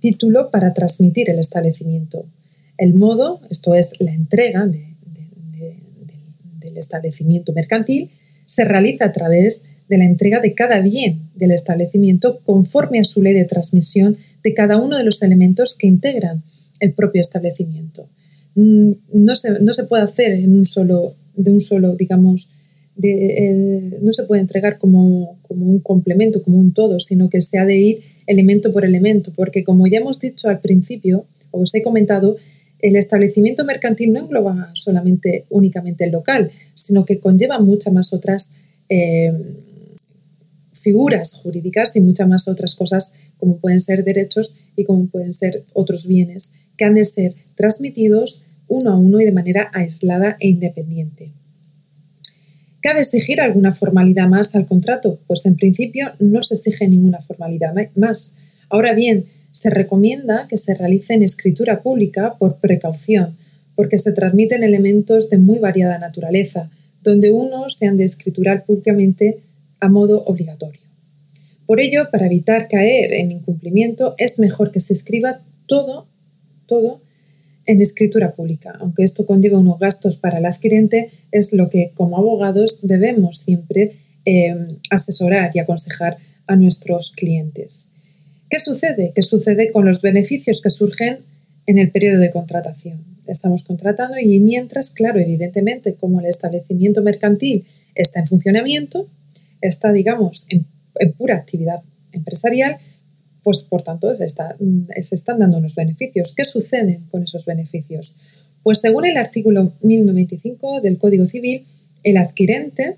título 0.00 0.50
para 0.50 0.72
transmitir 0.72 1.28
el 1.28 1.38
establecimiento. 1.38 2.24
El 2.78 2.94
modo, 2.94 3.42
esto 3.50 3.74
es 3.74 4.00
la 4.00 4.14
entrega 4.14 4.66
del 4.66 4.80
establecimiento 6.78 7.52
mercantil, 7.52 8.08
se 8.46 8.64
realiza 8.64 9.04
a 9.04 9.12
través 9.12 9.64
de 9.90 9.98
la 9.98 10.06
entrega 10.06 10.40
de 10.40 10.54
cada 10.54 10.80
bien 10.80 11.28
del 11.34 11.50
establecimiento 11.50 12.40
conforme 12.44 12.98
a 12.98 13.04
su 13.04 13.22
ley 13.22 13.34
de 13.34 13.44
transmisión 13.44 14.16
de 14.42 14.54
cada 14.54 14.78
uno 14.78 14.96
de 14.96 15.04
los 15.04 15.20
elementos 15.20 15.76
que 15.78 15.86
integran 15.86 16.42
el 16.80 16.92
propio 16.92 17.20
establecimiento. 17.20 18.08
Mm, 18.54 18.92
no 19.12 19.34
se, 19.34 19.60
no 19.60 19.72
se 19.72 19.84
puede 19.84 20.02
hacer 20.02 20.32
en 20.32 20.56
un 20.56 20.66
solo, 20.66 21.14
de 21.36 21.50
un 21.50 21.60
solo, 21.60 21.94
digamos, 21.94 22.50
eh, 23.00 23.98
no 24.02 24.12
se 24.12 24.24
puede 24.24 24.40
entregar 24.40 24.78
como, 24.78 25.38
un 25.48 25.78
complemento, 25.80 26.42
como 26.42 26.58
un 26.58 26.72
todo, 26.72 26.98
sino 26.98 27.30
que 27.30 27.42
se 27.42 27.58
ha 27.58 27.64
de 27.64 27.78
ir 27.78 28.00
elemento 28.26 28.72
por 28.72 28.84
elemento, 28.84 29.32
porque 29.34 29.62
como 29.62 29.86
ya 29.86 29.98
hemos 29.98 30.18
dicho 30.18 30.48
al 30.48 30.60
principio, 30.60 31.24
o 31.50 31.60
os 31.60 31.74
he 31.74 31.82
comentado, 31.82 32.36
el 32.80 32.96
establecimiento 32.96 33.64
mercantil 33.64 34.12
no 34.12 34.20
engloba 34.20 34.70
solamente 34.74 35.46
únicamente 35.50 36.04
el 36.04 36.12
local, 36.12 36.50
sino 36.74 37.04
que 37.04 37.18
conlleva 37.18 37.58
muchas 37.60 37.92
más 37.92 38.12
otras 38.12 38.50
eh, 38.88 39.32
figuras 40.72 41.34
jurídicas 41.34 41.94
y 41.96 42.00
muchas 42.00 42.28
más 42.28 42.48
otras 42.48 42.74
cosas 42.74 43.14
como 43.36 43.58
pueden 43.58 43.80
ser 43.80 44.04
derechos 44.04 44.54
y 44.76 44.84
como 44.84 45.06
pueden 45.06 45.34
ser 45.34 45.64
otros 45.72 46.06
bienes 46.06 46.52
que 46.78 46.86
han 46.86 46.94
de 46.94 47.04
ser 47.04 47.34
transmitidos 47.54 48.44
uno 48.68 48.92
a 48.92 48.96
uno 48.96 49.20
y 49.20 49.26
de 49.26 49.32
manera 49.32 49.70
aislada 49.74 50.36
e 50.40 50.48
independiente. 50.48 51.32
¿Cabe 52.80 53.00
exigir 53.00 53.40
alguna 53.40 53.72
formalidad 53.72 54.28
más 54.28 54.54
al 54.54 54.64
contrato? 54.64 55.18
Pues 55.26 55.44
en 55.44 55.56
principio 55.56 56.12
no 56.20 56.42
se 56.42 56.54
exige 56.54 56.88
ninguna 56.88 57.20
formalidad 57.20 57.74
más. 57.96 58.32
Ahora 58.70 58.94
bien, 58.94 59.24
se 59.50 59.70
recomienda 59.70 60.46
que 60.48 60.56
se 60.56 60.74
realice 60.74 61.14
en 61.14 61.22
escritura 61.22 61.82
pública 61.82 62.34
por 62.38 62.58
precaución, 62.58 63.36
porque 63.74 63.98
se 63.98 64.12
transmiten 64.12 64.62
elementos 64.62 65.30
de 65.30 65.38
muy 65.38 65.58
variada 65.58 65.98
naturaleza, 65.98 66.70
donde 67.02 67.30
unos 67.30 67.74
se 67.74 67.86
han 67.86 67.96
de 67.96 68.04
escriturar 68.04 68.64
públicamente 68.64 69.38
a 69.80 69.88
modo 69.88 70.24
obligatorio. 70.24 70.80
Por 71.66 71.80
ello, 71.80 72.08
para 72.10 72.26
evitar 72.26 72.68
caer 72.68 73.12
en 73.12 73.30
incumplimiento, 73.30 74.14
es 74.18 74.38
mejor 74.38 74.70
que 74.70 74.80
se 74.80 74.94
escriba 74.94 75.40
todo, 75.66 76.07
todo 76.68 77.00
en 77.66 77.82
escritura 77.82 78.32
pública. 78.32 78.76
Aunque 78.80 79.02
esto 79.02 79.26
conlleva 79.26 79.58
unos 79.58 79.78
gastos 79.78 80.16
para 80.16 80.38
el 80.38 80.46
adquirente, 80.46 81.10
es 81.32 81.52
lo 81.52 81.68
que 81.68 81.90
como 81.94 82.16
abogados 82.16 82.78
debemos 82.82 83.38
siempre 83.38 83.96
eh, 84.24 84.54
asesorar 84.90 85.50
y 85.54 85.58
aconsejar 85.58 86.16
a 86.46 86.56
nuestros 86.56 87.12
clientes. 87.12 87.88
¿Qué 88.48 88.60
sucede? 88.60 89.12
¿Qué 89.14 89.22
sucede 89.22 89.70
con 89.70 89.84
los 89.84 90.00
beneficios 90.00 90.62
que 90.62 90.70
surgen 90.70 91.18
en 91.66 91.78
el 91.78 91.90
periodo 91.90 92.20
de 92.20 92.30
contratación? 92.30 93.04
Estamos 93.26 93.62
contratando 93.62 94.16
y 94.18 94.40
mientras, 94.40 94.90
claro, 94.90 95.20
evidentemente, 95.20 95.94
como 95.94 96.20
el 96.20 96.26
establecimiento 96.26 97.02
mercantil 97.02 97.66
está 97.94 98.20
en 98.20 98.26
funcionamiento, 98.26 99.06
está, 99.60 99.92
digamos, 99.92 100.46
en 100.48 101.12
pura 101.12 101.36
actividad 101.36 101.82
empresarial, 102.12 102.78
pues 103.42 103.62
por 103.62 103.82
tanto 103.82 104.14
se, 104.14 104.24
están 104.24 105.38
dando 105.38 105.58
unos 105.58 105.74
beneficios. 105.74 106.34
¿Qué 106.34 106.44
sucede 106.44 107.00
con 107.10 107.22
esos 107.22 107.46
beneficios? 107.46 108.14
Pues 108.62 108.80
según 108.80 109.06
el 109.06 109.16
artículo 109.16 109.72
1095 109.82 110.80
del 110.80 110.98
Código 110.98 111.26
Civil, 111.26 111.64
el 112.02 112.16
adquirente 112.16 112.96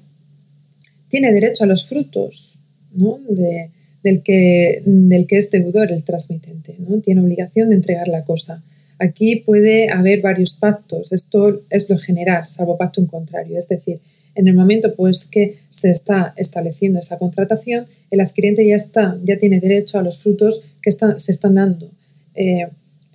tiene 1.08 1.32
derecho 1.32 1.64
a 1.64 1.66
los 1.66 1.86
frutos 1.86 2.58
del, 2.92 4.22
que, 4.22 4.82
del 4.84 5.26
que 5.26 5.38
es 5.38 5.50
deudor 5.50 5.92
el 5.92 6.04
transmitente, 6.04 6.76
¿no? 6.78 7.00
tiene 7.00 7.20
obligación 7.20 7.70
de 7.70 7.76
entregar 7.76 8.08
la 8.08 8.24
cosa. 8.24 8.62
Aquí 8.98 9.36
puede 9.36 9.88
haber 9.90 10.20
varios 10.20 10.54
pactos, 10.54 11.12
esto 11.12 11.62
es 11.70 11.88
lo 11.88 11.98
general, 11.98 12.46
salvo 12.46 12.76
pacto 12.76 13.00
en 13.00 13.06
contrario, 13.06 13.58
es 13.58 13.68
decir, 13.68 14.00
en 14.40 14.48
el 14.48 14.54
momento 14.54 14.94
pues, 14.94 15.26
que 15.26 15.56
se 15.70 15.90
está 15.90 16.32
estableciendo 16.36 16.98
esa 16.98 17.18
contratación, 17.18 17.84
el 18.10 18.20
adquirente 18.20 18.66
ya, 18.66 18.76
está, 18.76 19.18
ya 19.22 19.38
tiene 19.38 19.60
derecho 19.60 19.98
a 19.98 20.02
los 20.02 20.22
frutos 20.22 20.62
que 20.82 20.90
se 20.90 21.32
están 21.32 21.54
dando 21.54 21.90
eh, 22.34 22.66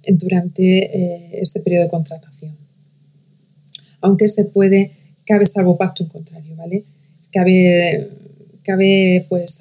durante 0.08 0.62
eh, 0.86 1.39
este 1.41 1.62
periodo 1.62 1.86
de 1.86 1.89
contratación. 1.89 2.55
Aunque 4.01 4.27
se 4.27 4.46
puede, 4.46 4.91
cabe 5.25 5.48
salvo 5.48 5.77
pacto 5.77 6.03
en 6.03 6.10
contrario, 6.10 6.55
¿vale? 6.55 6.84
Cabe, 7.32 8.08
cabe 8.62 9.25
pues, 9.27 9.58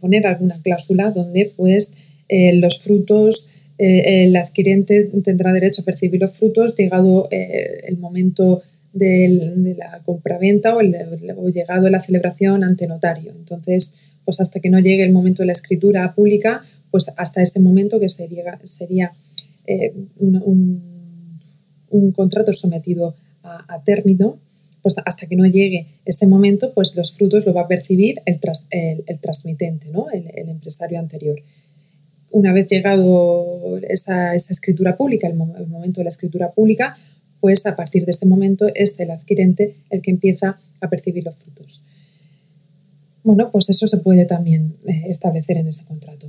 poner 0.00 0.24
alguna 0.28 0.62
cláusula 0.62 1.10
donde 1.10 1.52
pues, 1.56 1.90
eh, 2.28 2.54
los 2.54 2.78
frutos, 2.78 3.48
el 3.80 4.34
adquirente 4.34 5.08
tendrá 5.22 5.52
derecho 5.52 5.82
a 5.82 5.84
percibir 5.84 6.20
los 6.20 6.32
frutos 6.32 6.74
llegado 6.76 7.28
el 7.30 7.96
momento 7.98 8.60
de 8.98 9.74
la 9.78 10.00
compraventa 10.04 10.76
o, 10.76 10.80
o 10.80 11.48
llegado 11.48 11.86
a 11.86 11.90
la 11.90 12.02
celebración 12.02 12.64
ante 12.64 12.86
notario. 12.86 13.32
Entonces, 13.36 13.94
pues 14.24 14.40
hasta 14.40 14.60
que 14.60 14.68
no 14.68 14.78
llegue 14.78 15.04
el 15.04 15.12
momento 15.12 15.42
de 15.42 15.46
la 15.46 15.52
escritura 15.52 16.12
pública, 16.14 16.62
pues 16.90 17.10
hasta 17.16 17.42
ese 17.42 17.60
momento 17.60 18.00
que 18.00 18.08
sería, 18.08 18.58
sería 18.64 19.10
eh, 19.66 19.92
un, 20.16 22.12
contrato 22.14 22.52
sometido 22.52 23.14
a, 23.42 23.82
término, 23.84 24.38
pues 24.82 24.96
hasta 25.04 25.26
que 25.26 25.36
no 25.36 25.46
llegue 25.46 25.86
este 26.04 26.26
momento, 26.26 26.72
pues 26.74 26.94
los 26.96 27.12
frutos 27.12 27.46
lo 27.46 27.54
va 27.54 27.62
a 27.62 27.68
percibir 27.68 28.20
el, 28.26 28.38
el, 29.06 29.18
transmitente, 29.18 29.88
¿no? 29.90 30.10
el, 30.10 30.48
empresario 30.48 30.98
anterior. 30.98 31.40
Una 32.30 32.52
vez 32.52 32.66
llegado 32.66 33.78
esa, 33.88 34.34
esa 34.34 34.52
escritura 34.52 34.96
pública, 34.96 35.26
el, 35.26 35.34
momento 35.34 36.00
de 36.00 36.04
la 36.04 36.10
escritura 36.10 36.50
pública, 36.50 36.98
pues 37.40 37.64
a 37.66 37.76
partir 37.76 38.04
de 38.04 38.12
ese 38.12 38.26
momento 38.26 38.66
es 38.74 38.98
el 39.00 39.10
adquirente 39.10 39.76
el 39.90 40.02
que 40.02 40.10
empieza 40.10 40.58
a 40.80 40.90
percibir 40.90 41.24
los 41.24 41.36
frutos. 41.36 41.82
Bueno, 43.22 43.50
pues 43.50 43.70
eso 43.70 43.86
se 43.86 43.98
puede 43.98 44.24
también 44.24 44.76
eh, 44.86 45.04
establecer 45.08 45.58
en 45.58 45.68
ese 45.68 45.84
contrato. 45.84 46.28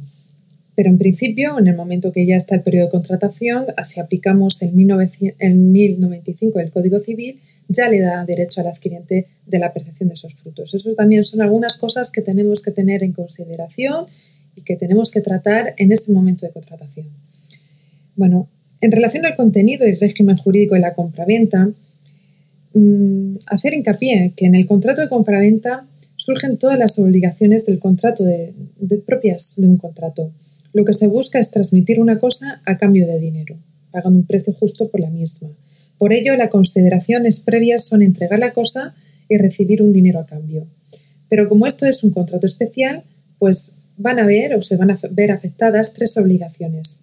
Pero 0.75 0.89
en 0.89 0.97
principio, 0.97 1.59
en 1.59 1.67
el 1.67 1.75
momento 1.75 2.11
que 2.11 2.25
ya 2.25 2.37
está 2.37 2.55
el 2.55 2.61
periodo 2.61 2.85
de 2.85 2.91
contratación, 2.91 3.65
si 3.83 3.99
aplicamos 3.99 4.61
el, 4.61 4.71
1095 4.71 6.57
del 6.57 6.71
Código 6.71 6.99
Civil, 6.99 7.39
ya 7.67 7.89
le 7.89 7.99
da 7.99 8.23
derecho 8.25 8.61
al 8.61 8.67
adquiriente 8.67 9.27
de 9.45 9.59
la 9.59 9.73
percepción 9.73 10.07
de 10.07 10.15
esos 10.15 10.35
frutos. 10.35 10.73
Eso 10.73 10.93
también 10.93 11.23
son 11.25 11.41
algunas 11.41 11.75
cosas 11.75 12.11
que 12.11 12.21
tenemos 12.21 12.61
que 12.61 12.71
tener 12.71 13.03
en 13.03 13.11
consideración 13.11 14.05
y 14.55 14.61
que 14.61 14.77
tenemos 14.77 15.11
que 15.11 15.21
tratar 15.21 15.73
en 15.77 15.91
este 15.91 16.11
momento 16.13 16.45
de 16.45 16.53
contratación. 16.53 17.07
Bueno, 18.15 18.47
en 18.81 18.91
relación 18.91 19.25
al 19.25 19.35
contenido 19.35 19.87
y 19.87 19.93
régimen 19.93 20.37
jurídico 20.37 20.75
de 20.75 20.81
la 20.81 20.93
compraventa, 20.93 21.69
mm, 22.73 23.35
hacer 23.47 23.73
hincapié 23.73 24.33
que 24.35 24.45
en 24.45 24.55
el 24.55 24.65
contrato 24.65 25.01
de 25.01 25.09
compraventa 25.09 25.85
surgen 26.15 26.57
todas 26.57 26.77
las 26.77 26.99
obligaciones 26.99 27.65
del 27.65 27.79
contrato 27.79 28.23
de, 28.23 28.53
propias 29.05 29.53
de 29.57 29.67
un 29.67 29.77
contrato. 29.77 30.31
Lo 30.73 30.85
que 30.85 30.93
se 30.93 31.07
busca 31.07 31.39
es 31.39 31.49
transmitir 31.49 31.99
una 31.99 32.19
cosa 32.19 32.61
a 32.65 32.77
cambio 32.77 33.07
de 33.07 33.19
dinero, 33.19 33.57
pagando 33.91 34.19
un 34.19 34.25
precio 34.25 34.53
justo 34.53 34.89
por 34.89 35.01
la 35.01 35.09
misma. 35.09 35.49
Por 35.97 36.13
ello, 36.13 36.35
las 36.35 36.49
consideraciones 36.49 37.39
previas 37.39 37.85
son 37.85 38.01
entregar 38.01 38.39
la 38.39 38.53
cosa 38.53 38.95
y 39.29 39.37
recibir 39.37 39.81
un 39.81 39.93
dinero 39.93 40.19
a 40.19 40.25
cambio. 40.25 40.67
Pero 41.29 41.47
como 41.47 41.67
esto 41.67 41.85
es 41.85 42.03
un 42.03 42.11
contrato 42.11 42.45
especial, 42.45 43.03
pues 43.37 43.73
van 43.97 44.19
a 44.19 44.25
ver 44.25 44.55
o 44.55 44.61
se 44.61 44.75
van 44.75 44.91
a 44.91 44.99
ver 45.11 45.31
afectadas 45.31 45.93
tres 45.93 46.17
obligaciones. 46.17 46.99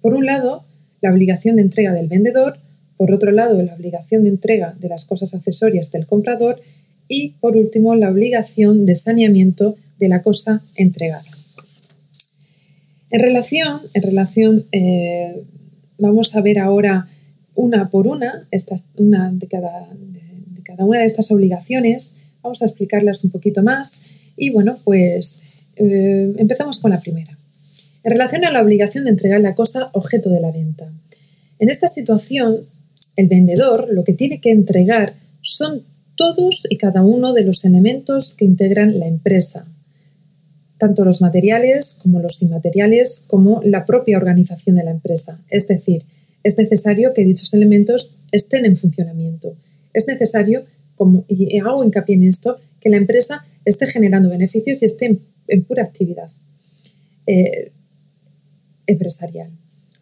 Por 0.00 0.14
un 0.14 0.26
lado, 0.26 0.64
la 1.00 1.10
obligación 1.12 1.56
de 1.56 1.62
entrega 1.62 1.92
del 1.92 2.08
vendedor, 2.08 2.58
por 2.96 3.12
otro 3.12 3.32
lado, 3.32 3.62
la 3.62 3.74
obligación 3.74 4.24
de 4.24 4.28
entrega 4.28 4.74
de 4.78 4.88
las 4.88 5.04
cosas 5.04 5.34
accesorias 5.34 5.90
del 5.90 6.06
comprador 6.06 6.60
y, 7.08 7.30
por 7.40 7.56
último, 7.56 7.94
la 7.94 8.10
obligación 8.10 8.86
de 8.86 8.96
saneamiento 8.96 9.76
de 9.98 10.08
la 10.08 10.22
cosa 10.22 10.62
entregada. 10.76 11.24
En 13.10 13.20
relación, 13.20 13.80
en 13.94 14.02
relación 14.02 14.64
eh, 14.70 15.42
vamos 15.98 16.36
a 16.36 16.40
ver 16.40 16.58
ahora 16.58 17.08
una 17.54 17.90
por 17.90 18.06
una, 18.06 18.46
una 18.96 19.32
de 19.32 19.46
cada, 19.48 19.88
de, 19.94 20.62
cada, 20.62 20.84
una 20.84 21.00
de 21.00 21.06
estas 21.06 21.30
obligaciones, 21.30 22.14
vamos 22.42 22.62
a 22.62 22.66
explicarlas 22.66 23.24
un 23.24 23.30
poquito 23.30 23.62
más 23.62 24.00
y 24.36 24.50
bueno, 24.50 24.78
pues 24.84 25.40
eh, 25.76 26.32
empezamos 26.38 26.78
con 26.78 26.90
la 26.92 27.00
primera. 27.00 27.36
En 28.02 28.12
relación 28.12 28.44
a 28.44 28.50
la 28.50 28.62
obligación 28.62 29.04
de 29.04 29.10
entregar 29.10 29.40
la 29.40 29.54
cosa 29.54 29.90
objeto 29.92 30.30
de 30.30 30.40
la 30.40 30.50
venta. 30.50 30.90
En 31.58 31.68
esta 31.68 31.88
situación, 31.88 32.60
el 33.16 33.28
vendedor 33.28 33.88
lo 33.90 34.04
que 34.04 34.14
tiene 34.14 34.40
que 34.40 34.50
entregar 34.50 35.14
son 35.42 35.82
todos 36.16 36.66
y 36.68 36.76
cada 36.76 37.02
uno 37.02 37.32
de 37.32 37.44
los 37.44 37.64
elementos 37.64 38.34
que 38.34 38.44
integran 38.44 38.98
la 38.98 39.06
empresa, 39.06 39.66
tanto 40.78 41.04
los 41.04 41.20
materiales 41.20 41.94
como 41.94 42.20
los 42.20 42.40
inmateriales, 42.42 43.24
como 43.26 43.60
la 43.64 43.84
propia 43.84 44.16
organización 44.16 44.76
de 44.76 44.84
la 44.84 44.90
empresa. 44.90 45.42
Es 45.48 45.68
decir, 45.68 46.04
es 46.42 46.56
necesario 46.56 47.12
que 47.12 47.24
dichos 47.24 47.52
elementos 47.52 48.14
estén 48.32 48.64
en 48.64 48.76
funcionamiento. 48.76 49.54
Es 49.92 50.06
necesario, 50.06 50.64
como, 50.94 51.24
y 51.28 51.58
hago 51.58 51.84
hincapié 51.84 52.14
en 52.14 52.22
esto, 52.22 52.58
que 52.80 52.88
la 52.88 52.96
empresa 52.96 53.44
esté 53.64 53.86
generando 53.86 54.30
beneficios 54.30 54.82
y 54.82 54.86
esté 54.86 55.18
en, 55.48 55.64
pura 55.64 55.82
actividad 55.82 56.30
eh, 57.26 57.72
empresarial. 58.90 59.50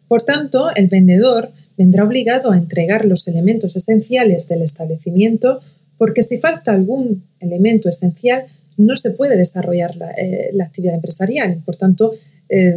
Por 0.07 0.21
tanto, 0.23 0.69
el 0.75 0.87
vendedor 0.87 1.51
vendrá 1.77 2.03
obligado 2.03 2.51
a 2.51 2.57
entregar 2.57 3.05
los 3.05 3.27
elementos 3.27 3.75
esenciales 3.75 4.47
del 4.47 4.63
establecimiento 4.63 5.59
porque 5.97 6.23
si 6.23 6.37
falta 6.37 6.71
algún 6.71 7.23
elemento 7.39 7.89
esencial, 7.89 8.45
no 8.77 8.95
se 8.95 9.11
puede 9.11 9.35
desarrollar 9.35 9.95
la, 9.97 10.11
eh, 10.11 10.51
actividad 10.61 10.95
empresarial. 10.95 11.61
Por 11.65 11.75
tanto, 11.75 12.13
eh, 12.47 12.73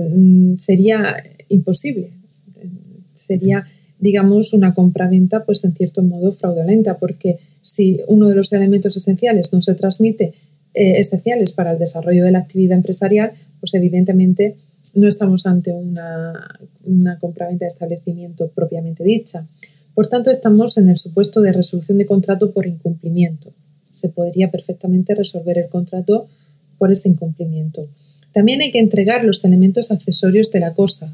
sería 0.59 1.17
imposible. 1.49 2.11
Sería, 3.15 3.65
digamos, 4.01 4.53
una 4.53 4.75
compraventa, 4.75 5.45
pues 5.45 5.65
en 5.65 5.73
cierto 5.75 6.03
modo 6.03 6.33
fraudulenta, 6.33 6.99
porque 6.99 7.39
si 7.63 8.01
uno 8.09 8.29
de 8.29 8.35
los 8.35 8.53
elementos 8.53 8.97
esenciales 8.97 9.53
no 9.53 9.63
se 9.63 9.75
transmite, 9.75 10.33
eh, 10.75 10.99
esenciales 10.99 11.53
para 11.53 11.73
el 11.73 11.79
desarrollo 11.79 12.25
de 12.25 12.33
la 12.33 12.41
actividad 12.41 12.77
empresarial, 12.77 13.31
pues 13.61 13.75
evidentemente 13.75 14.57
no 14.95 15.09
estamos 15.09 15.47
ante 15.47 15.73
una, 15.73 16.59
una 16.85 17.19
compraventa 17.19 17.65
de 17.65 17.71
establecimiento 17.71 18.49
propiamente 18.49 19.05
dicha. 19.05 19.47
Por 19.95 20.07
tanto, 20.07 20.31
estamos 20.31 20.79
en 20.79 20.89
el 20.89 20.97
supuesto 20.97 21.41
de 21.41 21.53
resolución 21.53 21.99
de 21.99 22.07
contrato 22.07 22.53
por 22.53 22.67
incumplimiento. 22.67 23.53
Se 23.91 24.09
podría 24.09 24.51
perfectamente 24.51 25.15
resolver 25.15 25.59
el 25.59 25.69
contrato 25.69 26.27
por 26.79 26.91
ese 26.91 27.09
incumplimiento. 27.09 27.87
También 28.33 28.63
hay 28.63 28.71
que 28.71 28.79
entregar 28.79 29.25
los 29.25 29.45
elementos 29.45 29.91
accesorios 29.91 30.51
de 30.51 30.61
la 30.61 30.73
cosa. 30.73 31.13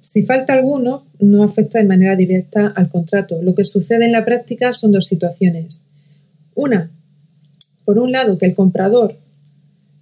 Si 0.00 0.22
falta 0.22 0.52
alguno, 0.52 1.04
no 1.20 1.42
afecta 1.42 1.78
de 1.78 1.84
manera 1.84 2.16
directa 2.16 2.66
al 2.68 2.88
contrato. 2.88 3.40
Lo 3.42 3.54
que 3.54 3.64
sucede 3.64 4.04
en 4.04 4.12
la 4.12 4.24
práctica 4.24 4.72
son 4.72 4.92
dos 4.92 5.06
situaciones. 5.06 5.82
Una, 6.54 6.90
por 7.84 7.98
un 7.98 8.12
lado, 8.12 8.38
que 8.38 8.46
el 8.46 8.54
comprador 8.54 9.16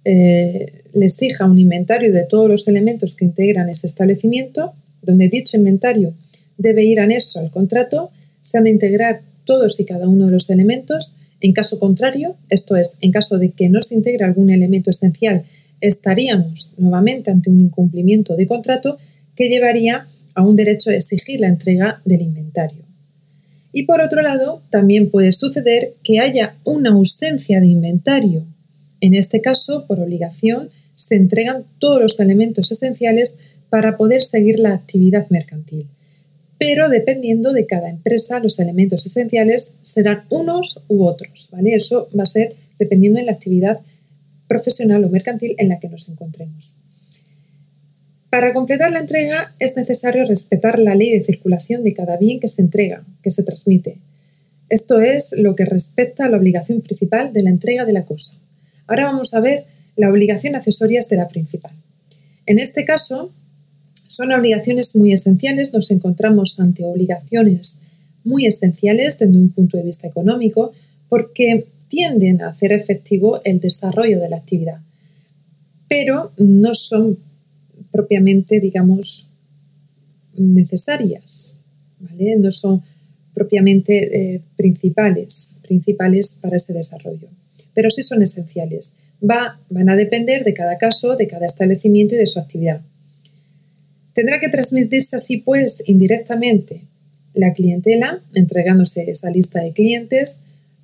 eh, 0.05 0.83
les 0.93 1.17
fija 1.17 1.45
un 1.45 1.59
inventario 1.59 2.13
de 2.13 2.25
todos 2.25 2.47
los 2.47 2.67
elementos 2.67 3.15
que 3.15 3.25
integran 3.25 3.69
ese 3.69 3.87
establecimiento, 3.87 4.73
donde 5.01 5.29
dicho 5.29 5.57
inventario 5.57 6.13
debe 6.57 6.85
ir 6.85 6.99
anexo 6.99 7.39
al 7.39 7.51
contrato, 7.51 8.11
se 8.41 8.57
han 8.57 8.65
de 8.65 8.69
integrar 8.69 9.21
todos 9.43 9.79
y 9.79 9.85
cada 9.85 10.07
uno 10.07 10.25
de 10.25 10.31
los 10.31 10.49
elementos. 10.49 11.13
En 11.41 11.53
caso 11.53 11.79
contrario, 11.79 12.35
esto 12.49 12.75
es, 12.75 12.97
en 13.01 13.11
caso 13.11 13.37
de 13.37 13.49
que 13.51 13.67
no 13.67 13.81
se 13.81 13.95
integre 13.95 14.23
algún 14.23 14.49
elemento 14.49 14.89
esencial, 14.89 15.43
estaríamos 15.81 16.71
nuevamente 16.77 17.31
ante 17.31 17.49
un 17.49 17.61
incumplimiento 17.61 18.35
de 18.35 18.47
contrato 18.47 18.97
que 19.35 19.49
llevaría 19.49 20.05
a 20.33 20.43
un 20.43 20.55
derecho 20.55 20.89
a 20.91 20.95
exigir 20.95 21.39
la 21.39 21.47
entrega 21.47 22.01
del 22.05 22.21
inventario. 22.21 22.83
Y 23.73 23.83
por 23.83 24.01
otro 24.01 24.21
lado, 24.21 24.61
también 24.69 25.09
puede 25.09 25.33
suceder 25.33 25.93
que 26.03 26.19
haya 26.19 26.55
una 26.63 26.91
ausencia 26.91 27.59
de 27.59 27.67
inventario. 27.67 28.45
En 29.01 29.13
este 29.13 29.41
caso, 29.41 29.85
por 29.85 29.99
obligación, 29.99 30.69
se 30.95 31.15
entregan 31.15 31.63
todos 31.79 32.01
los 32.01 32.19
elementos 32.19 32.71
esenciales 32.71 33.37
para 33.69 33.97
poder 33.97 34.23
seguir 34.23 34.59
la 34.59 34.73
actividad 34.73 35.27
mercantil 35.29 35.87
pero 36.57 36.89
dependiendo 36.89 37.51
de 37.53 37.65
cada 37.65 37.89
empresa, 37.89 38.39
los 38.39 38.59
elementos 38.59 39.05
esenciales 39.05 39.75
serán 39.83 40.23
unos 40.29 40.81
u 40.87 41.03
otros, 41.03 41.49
¿vale? 41.51 41.75
Eso 41.75 42.09
va 42.17 42.23
a 42.23 42.27
ser 42.27 42.53
dependiendo 42.79 43.19
de 43.19 43.25
la 43.25 43.33
actividad 43.33 43.79
profesional 44.47 45.03
o 45.03 45.09
mercantil 45.09 45.55
en 45.57 45.69
la 45.69 45.79
que 45.79 45.89
nos 45.89 46.07
encontremos. 46.07 46.71
Para 48.29 48.53
completar 48.53 48.91
la 48.91 48.99
entrega 48.99 49.53
es 49.59 49.75
necesario 49.75 50.25
respetar 50.25 50.79
la 50.79 50.95
ley 50.95 51.11
de 51.11 51.23
circulación 51.23 51.83
de 51.83 51.93
cada 51.93 52.17
bien 52.17 52.39
que 52.39 52.47
se 52.47 52.61
entrega, 52.61 53.03
que 53.21 53.31
se 53.31 53.43
transmite. 53.43 53.97
Esto 54.69 54.99
es 54.99 55.35
lo 55.37 55.55
que 55.55 55.65
respecta 55.65 56.25
a 56.25 56.29
la 56.29 56.37
obligación 56.37 56.81
principal 56.81 57.31
de 57.33 57.43
la 57.43 57.49
entrega 57.49 57.85
de 57.85 57.93
la 57.93 58.05
cosa. 58.05 58.33
Ahora 58.87 59.05
vamos 59.05 59.33
a 59.33 59.39
ver 59.39 59.65
la 59.95 60.09
obligación 60.09 60.55
accesorias 60.55 61.09
de 61.09 61.17
la 61.17 61.27
principal. 61.27 61.71
En 62.45 62.59
este 62.59 62.85
caso, 62.85 63.31
son 64.07 64.31
obligaciones 64.31 64.95
muy 64.95 65.13
esenciales, 65.13 65.73
nos 65.73 65.89
encontramos 65.91 66.59
ante 66.59 66.85
obligaciones 66.85 67.79
muy 68.23 68.45
esenciales 68.45 69.19
desde 69.19 69.37
un 69.37 69.49
punto 69.49 69.77
de 69.77 69.83
vista 69.83 70.07
económico 70.07 70.71
porque 71.09 71.65
tienden 71.87 72.41
a 72.41 72.49
hacer 72.49 72.71
efectivo 72.73 73.39
el 73.43 73.59
desarrollo 73.59 74.19
de 74.19 74.29
la 74.29 74.37
actividad, 74.37 74.81
pero 75.87 76.31
no 76.37 76.73
son 76.73 77.17
propiamente, 77.91 78.59
digamos, 78.59 79.27
necesarias, 80.35 81.59
¿vale? 81.99 82.35
no 82.37 82.51
son 82.51 82.81
propiamente 83.33 84.35
eh, 84.35 84.41
principales, 84.55 85.55
principales 85.61 86.37
para 86.41 86.57
ese 86.57 86.73
desarrollo, 86.73 87.29
pero 87.75 87.91
sí 87.91 88.01
son 88.01 88.23
esenciales. 88.23 88.93
Va, 89.21 89.59
van 89.69 89.89
a 89.89 89.95
depender 89.95 90.43
de 90.43 90.55
cada 90.55 90.79
caso, 90.79 91.15
de 91.15 91.27
cada 91.27 91.45
establecimiento 91.45 92.15
y 92.15 92.17
de 92.17 92.25
su 92.25 92.39
actividad. 92.39 92.81
Tendrá 94.13 94.39
que 94.39 94.49
transmitirse 94.49 95.17
así, 95.17 95.37
pues, 95.37 95.83
indirectamente 95.85 96.81
la 97.35 97.53
clientela, 97.53 98.21
entregándose 98.33 99.11
esa 99.11 99.29
lista 99.29 99.61
de 99.61 99.73
clientes, 99.73 100.37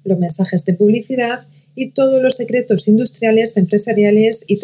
los 0.04 0.20
mensajes 0.20 0.66
de 0.66 0.74
publicidad 0.74 1.40
y 1.74 1.92
todos 1.92 2.22
los 2.22 2.36
secretos 2.36 2.88
industriales, 2.88 3.56
empresariales 3.56 4.44
y, 4.48 4.60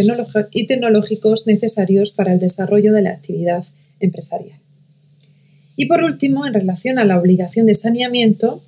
y 0.52 0.68
tecnológicos 0.68 1.48
necesarios 1.48 2.12
para 2.12 2.34
el 2.34 2.40
desarrollo 2.40 2.92
de 2.92 3.02
la 3.02 3.12
actividad 3.12 3.64
empresarial. 4.02 4.60
Y 5.78 5.86
por 5.86 6.04
último, 6.04 6.46
en 6.46 6.54
relación 6.54 7.00
a 7.00 7.06
la 7.06 7.18
obligación 7.18 7.68
de 7.68 7.76
saneamiento, 7.76 8.62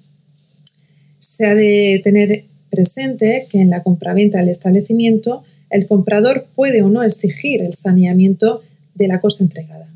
se 1.20 1.48
ha 1.48 1.56
de 1.56 2.00
tener 2.04 2.46
presente 2.70 3.48
que 3.52 3.62
en 3.62 3.70
la 3.70 3.84
compraventa 3.84 4.40
del 4.40 4.50
establecimiento 4.50 5.44
el 5.70 5.86
comprador 5.86 6.48
puede 6.56 6.82
o 6.82 6.90
no 6.90 7.04
exigir 7.04 7.62
el 7.62 7.74
saneamiento 7.74 8.62
de 8.96 9.08
la 9.08 9.20
cosa 9.20 9.44
entregada. 9.44 9.88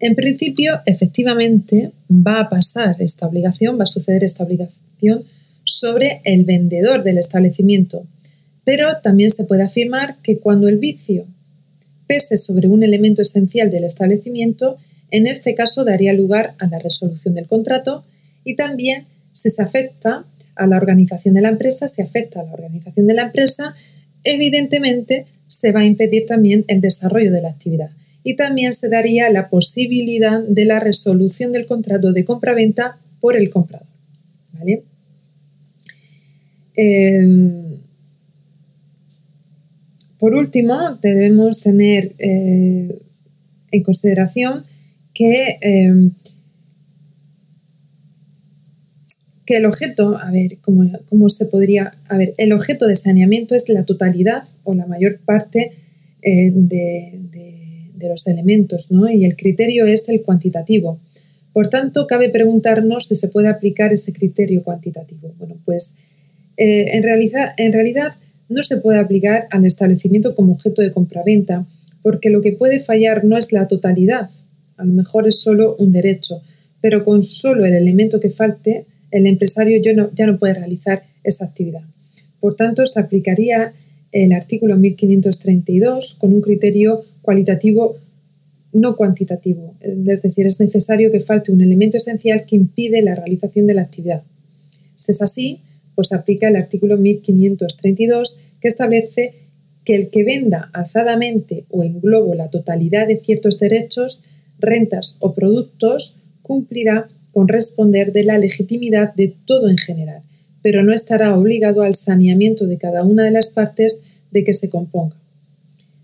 En 0.00 0.14
principio, 0.14 0.80
efectivamente, 0.86 1.90
va 2.08 2.40
a 2.40 2.48
pasar 2.48 2.96
esta 3.00 3.26
obligación, 3.26 3.78
va 3.78 3.82
a 3.82 3.86
suceder 3.86 4.22
esta 4.22 4.44
obligación 4.44 5.24
sobre 5.64 6.20
el 6.24 6.44
vendedor 6.44 7.02
del 7.02 7.18
establecimiento, 7.18 8.06
pero 8.64 8.98
también 9.02 9.30
se 9.30 9.44
puede 9.44 9.64
afirmar 9.64 10.16
que 10.22 10.38
cuando 10.38 10.68
el 10.68 10.78
vicio 10.78 11.26
pese 12.06 12.38
sobre 12.38 12.66
un 12.66 12.82
elemento 12.82 13.22
esencial 13.22 13.70
del 13.70 13.84
establecimiento, 13.84 14.78
en 15.10 15.26
este 15.26 15.54
caso 15.54 15.84
daría 15.84 16.12
lugar 16.12 16.54
a 16.58 16.66
la 16.66 16.78
resolución 16.78 17.34
del 17.34 17.46
contrato 17.46 18.02
y 18.44 18.56
también 18.56 19.04
si 19.32 19.50
se 19.50 19.62
afecta 19.62 20.24
a 20.58 20.66
la 20.66 20.76
organización 20.76 21.34
de 21.34 21.40
la 21.40 21.48
empresa, 21.48 21.88
si 21.88 22.02
afecta 22.02 22.40
a 22.40 22.44
la 22.44 22.52
organización 22.52 23.06
de 23.06 23.14
la 23.14 23.22
empresa, 23.22 23.74
evidentemente 24.24 25.26
se 25.46 25.72
va 25.72 25.80
a 25.80 25.86
impedir 25.86 26.26
también 26.26 26.64
el 26.68 26.80
desarrollo 26.80 27.32
de 27.32 27.40
la 27.40 27.50
actividad 27.50 27.90
y 28.22 28.34
también 28.34 28.74
se 28.74 28.88
daría 28.88 29.30
la 29.30 29.48
posibilidad 29.48 30.42
de 30.42 30.64
la 30.64 30.80
resolución 30.80 31.52
del 31.52 31.66
contrato 31.66 32.12
de 32.12 32.24
compraventa 32.24 32.98
por 33.20 33.36
el 33.36 33.48
comprador. 33.48 33.88
¿vale? 34.52 34.82
Em, 36.74 37.80
por 40.18 40.34
último, 40.34 40.98
debemos 41.00 41.60
tener 41.60 42.12
eh, 42.18 42.98
en 43.70 43.82
consideración 43.82 44.64
que, 45.14 45.56
em, 45.60 46.12
que, 49.48 49.56
el 49.56 49.66
objeto, 49.66 50.18
a 50.18 50.30
ver, 50.30 50.58
¿cómo, 50.60 51.28
se 51.28 51.46
podría? 51.46 51.94
A 52.08 52.16
ver, 52.16 52.34
el 52.36 52.52
objeto 52.52 52.86
de 52.86 52.96
saneamiento 52.96 53.54
es 53.54 53.68
la 53.68 53.84
totalidad 53.84 54.42
o 54.64 54.74
la 54.74 54.86
mayor 54.86 55.20
parte 55.24 55.72
eh, 56.22 56.52
de 56.52 58.08
los 58.08 58.26
elementos, 58.26 58.90
¿no? 58.90 59.08
Y 59.10 59.24
el 59.24 59.36
criterio 59.36 59.86
es 59.86 60.08
el 60.08 60.22
cuantitativo. 60.22 60.98
Por 61.52 61.68
tanto, 61.68 62.06
cabe 62.06 62.28
preguntarnos 62.28 63.06
si 63.06 63.16
se 63.16 63.28
puede 63.28 63.48
aplicar 63.48 63.92
ese 63.92 64.12
criterio 64.12 64.62
cuantitativo. 64.62 65.34
Bueno, 65.38 65.56
pues 65.64 65.94
eh, 66.56 66.96
en, 66.96 67.02
realidad, 67.02 67.52
en 67.56 67.72
realidad 67.72 68.12
no 68.48 68.62
se 68.62 68.76
puede 68.76 68.98
aplicar 68.98 69.48
al 69.50 69.64
establecimiento 69.64 70.34
como 70.34 70.52
objeto 70.52 70.82
de 70.82 70.90
compraventa, 70.90 71.66
porque 72.02 72.30
lo 72.30 72.42
que 72.42 72.52
puede 72.52 72.80
fallar 72.80 73.24
no 73.24 73.36
es 73.36 73.52
la 73.52 73.66
totalidad, 73.66 74.30
a 74.76 74.84
lo 74.84 74.92
mejor 74.92 75.26
es 75.26 75.40
solo 75.40 75.74
un 75.78 75.90
derecho, 75.90 76.42
pero 76.80 77.02
con 77.02 77.24
solo 77.24 77.64
el 77.64 77.74
elemento 77.74 78.20
que 78.20 78.30
falte, 78.30 78.86
el 79.10 79.26
empresario 79.26 79.78
ya 79.80 80.26
no, 80.26 80.38
puede 80.38 80.54
realizar 80.54 81.02
esa 81.24 81.46
actividad. 81.46 81.82
Por 82.40 82.54
tanto, 82.54 82.86
se 82.86 83.00
aplicaría 83.00 83.72
el 84.12 84.32
artículo 84.32 84.76
1532 84.76 86.14
con 86.14 86.32
un 86.32 86.40
criterio 86.40 87.04
cualitativo, 87.22 87.96
no 88.72 88.96
cuantitativo. 88.96 89.74
Es 89.80 90.22
decir, 90.22 90.46
es 90.46 90.60
necesario 90.60 91.10
que 91.10 91.20
falte 91.20 91.52
un 91.52 91.60
elemento 91.60 91.96
esencial 91.96 92.44
que 92.46 92.56
impide 92.56 93.02
la 93.02 93.14
realización 93.14 93.66
de 93.66 93.74
la 93.74 93.82
actividad. 93.82 94.22
Si 94.94 95.12
es 95.12 95.22
así, 95.22 95.60
pues 95.94 96.12
aplica 96.12 96.48
el 96.48 96.56
artículo 96.56 96.96
1532 96.96 98.36
que 98.60 98.68
establece 98.68 99.34
que 99.84 99.94
el 99.94 100.10
que 100.10 100.22
venda 100.22 100.70
alzadamente 100.74 101.64
o 101.70 101.82
en 101.82 102.00
globo 102.00 102.34
la 102.34 102.50
totalidad 102.50 103.06
de 103.06 103.16
ciertos 103.16 103.58
derechos, 103.58 104.22
rentas 104.58 105.16
o 105.20 105.34
productos 105.34 106.16
cumplirá 106.42 107.08
con 107.38 107.46
responder 107.46 108.10
de 108.10 108.24
la 108.24 108.36
legitimidad 108.36 109.14
de 109.14 109.32
todo 109.46 109.70
en 109.70 109.78
general, 109.78 110.22
pero 110.60 110.82
no 110.82 110.92
estará 110.92 111.38
obligado 111.38 111.82
al 111.82 111.94
saneamiento 111.94 112.66
de 112.66 112.78
cada 112.78 113.04
una 113.04 113.22
de 113.22 113.30
las 113.30 113.50
partes 113.50 114.00
de 114.32 114.42
que 114.42 114.54
se 114.54 114.68
componga 114.68 115.16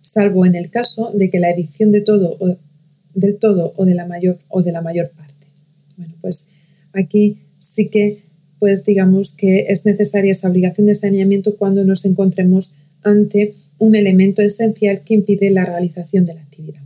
salvo 0.04 0.44
en 0.44 0.54
el 0.54 0.70
caso 0.70 1.10
de 1.12 1.30
que 1.30 1.40
la 1.40 1.50
evicción 1.50 1.90
de 1.90 2.02
todo 2.02 2.36
o, 2.38 2.56
del 3.14 3.36
todo 3.36 3.72
o 3.76 3.84
de 3.84 3.94
la 3.94 4.06
mayor 4.06 4.38
o 4.48 4.62
de 4.62 4.70
la 4.70 4.82
mayor 4.82 5.10
parte. 5.10 5.46
Bueno, 5.96 6.14
pues 6.20 6.46
aquí 6.92 7.38
sí 7.58 7.88
que 7.88 8.20
pues 8.60 8.84
digamos 8.84 9.32
que 9.32 9.66
es 9.68 9.84
necesaria 9.84 10.30
esa 10.32 10.48
obligación 10.48 10.86
de 10.86 10.94
saneamiento 10.94 11.56
cuando 11.56 11.84
nos 11.84 12.04
encontremos 12.04 12.74
ante 13.02 13.54
un 13.78 13.94
elemento 13.94 14.40
esencial 14.42 15.00
que 15.00 15.14
impide 15.14 15.50
la 15.50 15.64
realización 15.64 16.26
de 16.26 16.34
la 16.34 16.42
actividad. 16.42 16.82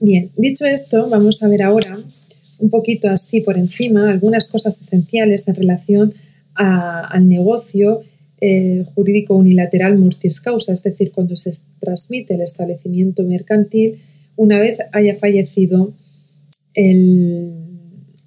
Bien, 0.00 0.30
dicho 0.36 0.64
esto, 0.64 1.08
vamos 1.08 1.42
a 1.42 1.48
ver 1.48 1.62
ahora 1.62 1.98
un 2.58 2.70
poquito 2.70 3.08
así 3.08 3.40
por 3.40 3.56
encima 3.56 4.10
algunas 4.10 4.48
cosas 4.48 4.80
esenciales 4.80 5.46
en 5.48 5.54
relación 5.54 6.14
al 6.54 7.28
negocio 7.28 8.02
eh, 8.40 8.84
jurídico 8.94 9.34
unilateral 9.34 9.96
mortis 9.98 10.40
causa, 10.40 10.72
es 10.72 10.82
decir, 10.82 11.12
cuando 11.12 11.36
se 11.36 11.52
transmite 11.78 12.34
el 12.34 12.40
establecimiento 12.40 13.22
mercantil 13.22 14.00
una 14.36 14.58
vez 14.60 14.78
haya 14.92 15.14
fallecido 15.16 15.92
el, 16.74 17.54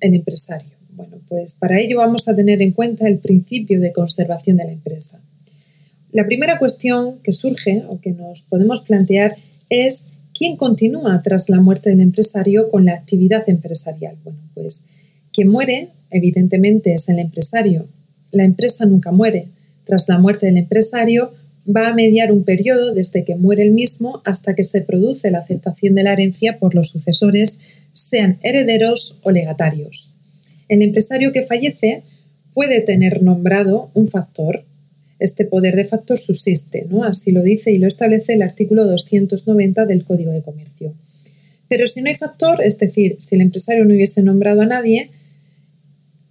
el 0.01 0.13
empresario. 0.13 0.77
Bueno, 0.89 1.21
pues 1.27 1.55
para 1.55 1.79
ello 1.79 1.97
vamos 1.97 2.27
a 2.27 2.35
tener 2.35 2.61
en 2.61 2.71
cuenta 2.71 3.07
el 3.07 3.19
principio 3.19 3.79
de 3.79 3.93
conservación 3.93 4.57
de 4.57 4.65
la 4.65 4.71
empresa. 4.71 5.21
La 6.11 6.25
primera 6.25 6.59
cuestión 6.59 7.19
que 7.23 7.31
surge 7.31 7.83
o 7.87 8.01
que 8.01 8.11
nos 8.11 8.43
podemos 8.43 8.81
plantear 8.81 9.35
es 9.69 10.05
quién 10.33 10.57
continúa 10.57 11.21
tras 11.21 11.49
la 11.49 11.59
muerte 11.59 11.89
del 11.89 12.01
empresario 12.01 12.69
con 12.69 12.85
la 12.85 12.93
actividad 12.93 13.47
empresarial. 13.47 14.17
Bueno, 14.23 14.39
pues 14.53 14.81
quien 15.33 15.47
muere, 15.47 15.89
evidentemente, 16.09 16.93
es 16.93 17.07
el 17.09 17.19
empresario. 17.19 17.87
La 18.31 18.43
empresa 18.43 18.85
nunca 18.85 19.11
muere. 19.11 19.47
Tras 19.85 20.07
la 20.07 20.19
muerte 20.19 20.45
del 20.45 20.57
empresario, 20.57 21.31
va 21.67 21.89
a 21.89 21.93
mediar 21.93 22.31
un 22.31 22.43
periodo 22.43 22.93
desde 22.93 23.23
que 23.23 23.35
muere 23.35 23.63
el 23.63 23.71
mismo 23.71 24.21
hasta 24.25 24.55
que 24.55 24.63
se 24.63 24.81
produce 24.81 25.31
la 25.31 25.39
aceptación 25.39 25.95
de 25.95 26.03
la 26.03 26.13
herencia 26.13 26.57
por 26.57 26.75
los 26.75 26.89
sucesores, 26.89 27.59
sean 27.93 28.37
herederos 28.41 29.19
o 29.23 29.31
legatarios. 29.31 30.11
El 30.67 30.81
empresario 30.81 31.31
que 31.31 31.43
fallece 31.43 32.03
puede 32.53 32.81
tener 32.81 33.21
nombrado 33.21 33.89
un 33.93 34.07
factor. 34.07 34.63
Este 35.21 35.45
poder 35.45 35.75
de 35.75 35.85
factor 35.85 36.17
subsiste, 36.17 36.87
¿no? 36.89 37.03
Así 37.03 37.31
lo 37.31 37.43
dice 37.43 37.71
y 37.71 37.77
lo 37.77 37.87
establece 37.87 38.33
el 38.33 38.41
artículo 38.41 38.85
290 38.85 39.85
del 39.85 40.03
Código 40.03 40.31
de 40.31 40.41
Comercio. 40.41 40.95
Pero 41.69 41.85
si 41.85 42.01
no 42.01 42.09
hay 42.09 42.15
factor, 42.15 42.61
es 42.61 42.79
decir, 42.79 43.17
si 43.19 43.35
el 43.35 43.41
empresario 43.41 43.85
no 43.85 43.93
hubiese 43.93 44.23
nombrado 44.23 44.61
a 44.61 44.65
nadie, 44.65 45.11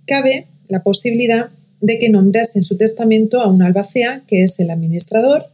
cabe 0.07 0.45
la 0.69 0.83
posibilidad 0.83 1.51
de 1.81 2.01
que 2.01 2.09
nombrase 2.09 2.59
en 2.59 2.65
su 2.65 2.77
testamento 2.77 3.41
a 3.41 3.49
un 3.49 3.63
albacea, 3.63 4.23
que 4.27 4.43
es 4.43 4.59
el 4.59 4.71
administrador. 4.71 5.47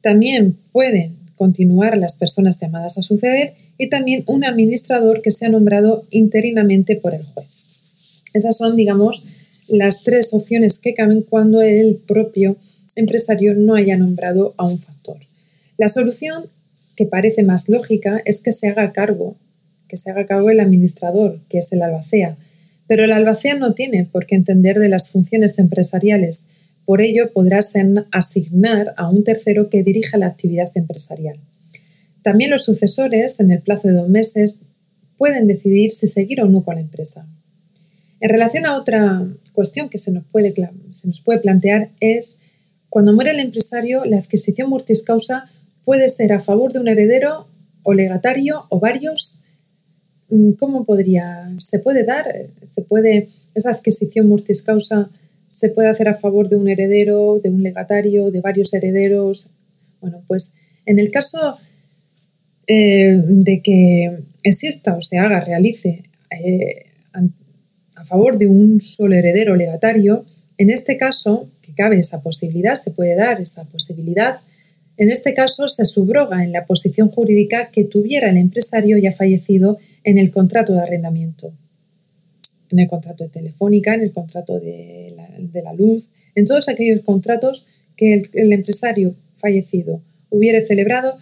También 0.00 0.56
pueden 0.70 1.16
continuar 1.34 1.98
las 1.98 2.14
personas 2.14 2.60
llamadas 2.60 2.98
a 2.98 3.02
suceder 3.02 3.54
y 3.78 3.88
también 3.88 4.22
un 4.26 4.44
administrador 4.44 5.22
que 5.22 5.32
sea 5.32 5.48
nombrado 5.48 6.04
interinamente 6.10 6.94
por 6.94 7.14
el 7.14 7.24
juez. 7.24 7.46
Esas 8.32 8.56
son, 8.56 8.76
digamos, 8.76 9.24
las 9.70 10.02
tres 10.02 10.34
opciones 10.34 10.78
que 10.78 10.94
caben 10.94 11.22
cuando 11.22 11.62
el 11.62 11.96
propio 12.06 12.56
empresario 12.96 13.54
no 13.54 13.74
haya 13.74 13.96
nombrado 13.96 14.54
a 14.56 14.66
un 14.66 14.78
factor. 14.78 15.18
La 15.78 15.88
solución 15.88 16.44
que 16.96 17.06
parece 17.06 17.42
más 17.42 17.68
lógica 17.68 18.20
es 18.24 18.40
que 18.40 18.52
se 18.52 18.68
haga 18.68 18.92
cargo, 18.92 19.36
que 19.88 19.96
se 19.96 20.10
haga 20.10 20.26
cargo 20.26 20.50
el 20.50 20.60
administrador, 20.60 21.38
que 21.48 21.58
es 21.58 21.72
el 21.72 21.82
albacea, 21.82 22.36
pero 22.86 23.04
el 23.04 23.12
albacea 23.12 23.54
no 23.54 23.72
tiene 23.74 24.04
por 24.04 24.26
qué 24.26 24.34
entender 24.34 24.78
de 24.78 24.88
las 24.88 25.10
funciones 25.10 25.58
empresariales, 25.58 26.46
por 26.84 27.00
ello 27.00 27.30
podrá 27.32 27.60
asignar 28.10 28.94
a 28.96 29.08
un 29.08 29.22
tercero 29.22 29.68
que 29.68 29.82
dirija 29.82 30.18
la 30.18 30.26
actividad 30.26 30.70
empresarial. 30.74 31.38
También 32.22 32.50
los 32.50 32.64
sucesores, 32.64 33.38
en 33.40 33.50
el 33.50 33.60
plazo 33.60 33.88
de 33.88 33.94
dos 33.94 34.08
meses, 34.08 34.56
pueden 35.16 35.46
decidir 35.46 35.92
si 35.92 36.08
seguir 36.08 36.40
o 36.42 36.46
no 36.46 36.62
con 36.62 36.74
la 36.74 36.80
empresa. 36.80 37.26
En 38.20 38.28
relación 38.28 38.66
a 38.66 38.76
otra 38.76 39.26
cuestión 39.52 39.88
que 39.88 39.98
se 39.98 40.12
nos 40.12 40.24
puede, 40.24 40.54
se 40.92 41.08
nos 41.08 41.20
puede 41.20 41.40
plantear 41.40 41.88
es, 42.00 42.40
cuando 42.88 43.12
muere 43.12 43.30
el 43.30 43.40
empresario, 43.40 44.04
la 44.04 44.18
adquisición 44.18 44.68
mortis 44.68 45.02
causa 45.02 45.44
puede 45.84 46.08
ser 46.08 46.32
a 46.32 46.38
favor 46.40 46.72
de 46.72 46.80
un 46.80 46.88
heredero 46.88 47.46
o 47.82 47.94
legatario 47.94 48.66
o 48.68 48.78
varios 48.78 49.40
Mm, 50.30 50.52
¿cómo 50.52 50.84
podría, 50.84 51.52
se 51.58 51.80
puede 51.80 52.04
dar, 52.04 52.24
se 52.62 52.82
puede, 52.82 53.28
esa 53.54 53.72
adquisición 53.72 54.28
mortis 54.28 54.62
causa 54.62 55.08
se 55.48 55.70
puede 55.70 55.88
hacer 55.88 56.08
a 56.08 56.14
favor 56.14 56.48
de 56.48 56.56
un 56.56 56.68
heredero, 56.68 57.40
de 57.42 57.50
un 57.50 57.62
legatario, 57.62 58.30
de 58.30 58.40
varios 58.40 58.72
herederos? 58.72 59.48
Bueno, 60.00 60.22
pues 60.28 60.52
en 60.86 61.00
el 61.00 61.10
caso 61.10 61.56
eh, 62.68 63.20
de 63.26 63.60
que 63.60 64.18
exista 64.44 64.96
o 64.96 65.02
se 65.02 65.18
haga, 65.18 65.40
realice 65.40 66.04
eh, 66.30 66.86
favor 68.10 68.38
de 68.38 68.48
un 68.48 68.80
solo 68.80 69.14
heredero 69.14 69.54
legatario, 69.54 70.24
en 70.58 70.68
este 70.68 70.96
caso, 70.96 71.48
que 71.62 71.72
cabe 71.74 72.00
esa 72.00 72.22
posibilidad, 72.22 72.74
se 72.74 72.90
puede 72.90 73.14
dar 73.14 73.40
esa 73.40 73.64
posibilidad, 73.66 74.40
en 74.96 75.10
este 75.10 75.32
caso 75.32 75.68
se 75.68 75.86
subroga 75.86 76.42
en 76.42 76.50
la 76.50 76.66
posición 76.66 77.08
jurídica 77.08 77.70
que 77.70 77.84
tuviera 77.84 78.28
el 78.28 78.36
empresario 78.36 78.98
ya 78.98 79.12
fallecido 79.12 79.78
en 80.02 80.18
el 80.18 80.30
contrato 80.30 80.74
de 80.74 80.80
arrendamiento, 80.80 81.52
en 82.70 82.80
el 82.80 82.88
contrato 82.88 83.22
de 83.22 83.30
telefónica, 83.30 83.94
en 83.94 84.02
el 84.02 84.12
contrato 84.12 84.58
de 84.58 85.14
la, 85.64 85.72
luz, 85.72 86.08
en 86.34 86.46
todos 86.46 86.68
aquellos 86.68 87.00
contratos 87.02 87.66
que 87.96 88.24
el, 88.32 88.52
empresario 88.52 89.14
fallecido 89.36 90.02
hubiere 90.30 90.66
celebrado, 90.66 91.16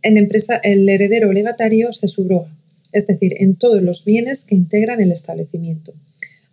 el, 0.00 0.16
empresa, 0.16 0.56
el 0.56 0.88
heredero 0.88 1.34
legatario 1.34 1.92
se 1.92 2.08
subroga, 2.08 2.56
es 2.92 3.06
decir, 3.06 3.34
en 3.36 3.56
todos 3.56 3.82
los 3.82 4.06
bienes 4.06 4.42
que 4.42 4.54
integran 4.54 5.02
el 5.02 5.12
establecimiento. 5.12 5.92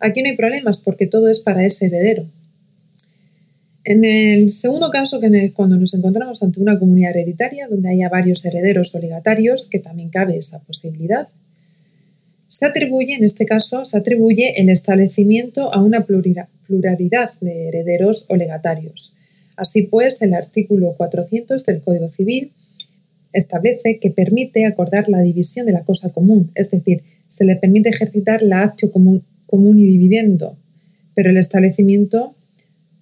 Aquí 0.00 0.22
no 0.22 0.28
hay 0.28 0.36
problemas 0.36 0.78
porque 0.78 1.06
todo 1.06 1.28
es 1.28 1.40
para 1.40 1.64
ese 1.64 1.86
heredero. 1.86 2.26
En 3.84 4.04
el 4.04 4.52
segundo 4.52 4.90
caso, 4.90 5.18
que 5.18 5.52
cuando 5.52 5.76
nos 5.76 5.94
encontramos 5.94 6.42
ante 6.42 6.60
una 6.60 6.78
comunidad 6.78 7.16
hereditaria 7.16 7.68
donde 7.68 7.88
haya 7.88 8.10
varios 8.10 8.44
herederos 8.44 8.94
o 8.94 8.98
legatarios, 8.98 9.64
que 9.64 9.78
también 9.78 10.10
cabe 10.10 10.36
esa 10.36 10.58
posibilidad, 10.60 11.28
Se 12.50 12.64
atribuye, 12.64 13.14
en 13.14 13.24
este 13.24 13.44
caso, 13.44 13.84
se 13.84 13.98
atribuye 13.98 14.60
el 14.60 14.70
establecimiento 14.70 15.72
a 15.72 15.82
una 15.82 16.06
pluralidad 16.06 17.30
de 17.40 17.68
herederos 17.68 18.24
o 18.28 18.36
legatarios. 18.36 19.12
Así 19.56 19.82
pues, 19.82 20.22
el 20.22 20.32
artículo 20.32 20.94
400 20.96 21.64
del 21.66 21.82
Código 21.82 22.08
Civil 22.08 22.52
establece 23.32 23.98
que 23.98 24.10
permite 24.10 24.64
acordar 24.64 25.08
la 25.08 25.20
división 25.20 25.66
de 25.66 25.72
la 25.72 25.84
cosa 25.84 26.10
común, 26.10 26.50
es 26.54 26.70
decir, 26.70 27.02
se 27.26 27.44
le 27.44 27.56
permite 27.56 27.90
ejercitar 27.90 28.42
la 28.42 28.62
actio 28.62 28.90
común, 28.90 29.22
común 29.48 29.78
y 29.78 29.86
dividendo, 29.86 30.56
pero 31.14 31.30
el 31.30 31.38
establecimiento 31.38 32.34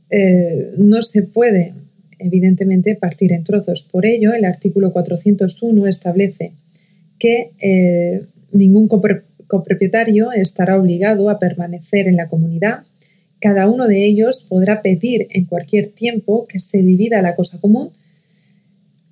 eh, 0.09 0.73
no 0.79 1.03
se 1.03 1.23
puede, 1.23 1.75
evidentemente, 2.19 2.95
partir 2.95 3.33
en 3.33 3.45
trozos. 3.45 3.83
Por 3.83 4.07
ello, 4.07 4.33
el 4.33 4.45
artículo 4.45 4.93
401 4.93 5.87
establece 5.87 6.53
que 7.19 7.51
eh, 7.61 8.23
ningún 8.53 8.89
copropietario 8.89 10.33
estará 10.33 10.79
obligado 10.79 11.29
a 11.29 11.39
permanecer 11.39 12.09
en 12.09 12.17
la 12.17 12.29
comunidad. 12.29 12.85
Cada 13.41 13.69
uno 13.69 13.87
de 13.87 14.07
ellos 14.07 14.45
podrá 14.49 14.83
pedir 14.83 15.27
en 15.31 15.45
cualquier 15.45 15.89
tiempo 15.89 16.47
que 16.47 16.61
se 16.61 16.79
divida 16.79 17.23
la 17.23 17.35
cosa 17.35 17.59
común. 17.59 17.91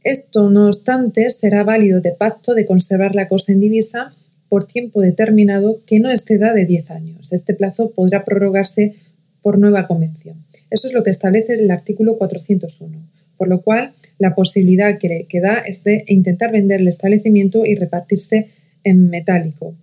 Esto, 0.03 0.51
no 0.51 0.67
obstante, 0.69 1.29
será 1.31 1.65
válido 1.65 2.01
de 2.01 2.13
pacto 2.13 2.55
de 2.55 2.67
conservar 2.67 3.15
la 3.15 3.27
cosa 3.27 3.53
indivisa 3.53 4.13
por 4.55 4.69
tiempo 4.69 5.01
determinado 5.01 5.81
que 5.85 5.99
no 5.99 6.13
exceda 6.13 6.53
de 6.53 6.65
10 6.65 6.93
años. 6.93 7.33
Este 7.33 7.55
plazo 7.55 7.91
podrá 7.91 8.25
prorrogarse 8.25 8.95
por 9.43 9.59
nueva 9.59 9.89
convención. 9.89 10.45
Eso 10.71 10.87
es 10.87 10.95
lo 10.95 11.03
que 11.03 11.11
establece 11.11 11.55
el 11.55 11.69
artículo 11.73 12.17
401, 12.17 13.11
por 13.37 13.49
lo 13.49 13.63
cual 13.63 13.91
la 14.21 14.37
posibilidad 14.37 14.97
que, 14.97 15.27
que 15.29 15.41
da 15.41 15.55
es 15.67 15.83
de 15.83 16.05
intentar 16.07 16.53
vender 16.53 16.81
el 16.81 16.87
establecimiento 16.87 17.67
y 17.67 17.75
repartirse 17.75 18.47
en 18.85 19.11
metálico. 19.11 19.75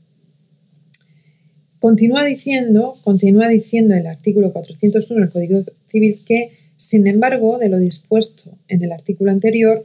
Continúa 1.80 2.24
diciendo, 2.24 2.96
continúa 3.04 3.50
diciendo 3.50 3.94
el 3.94 4.08
artículo 4.08 4.54
401 4.54 5.20
del 5.20 5.30
Código 5.30 5.60
Civil 5.88 6.22
que, 6.26 6.50
sin 6.78 7.08
embargo, 7.08 7.58
de 7.58 7.68
lo 7.68 7.78
dispuesto 7.78 8.58
en 8.70 8.86
el 8.86 8.94
artículo 8.94 9.32
anterior, 9.32 9.84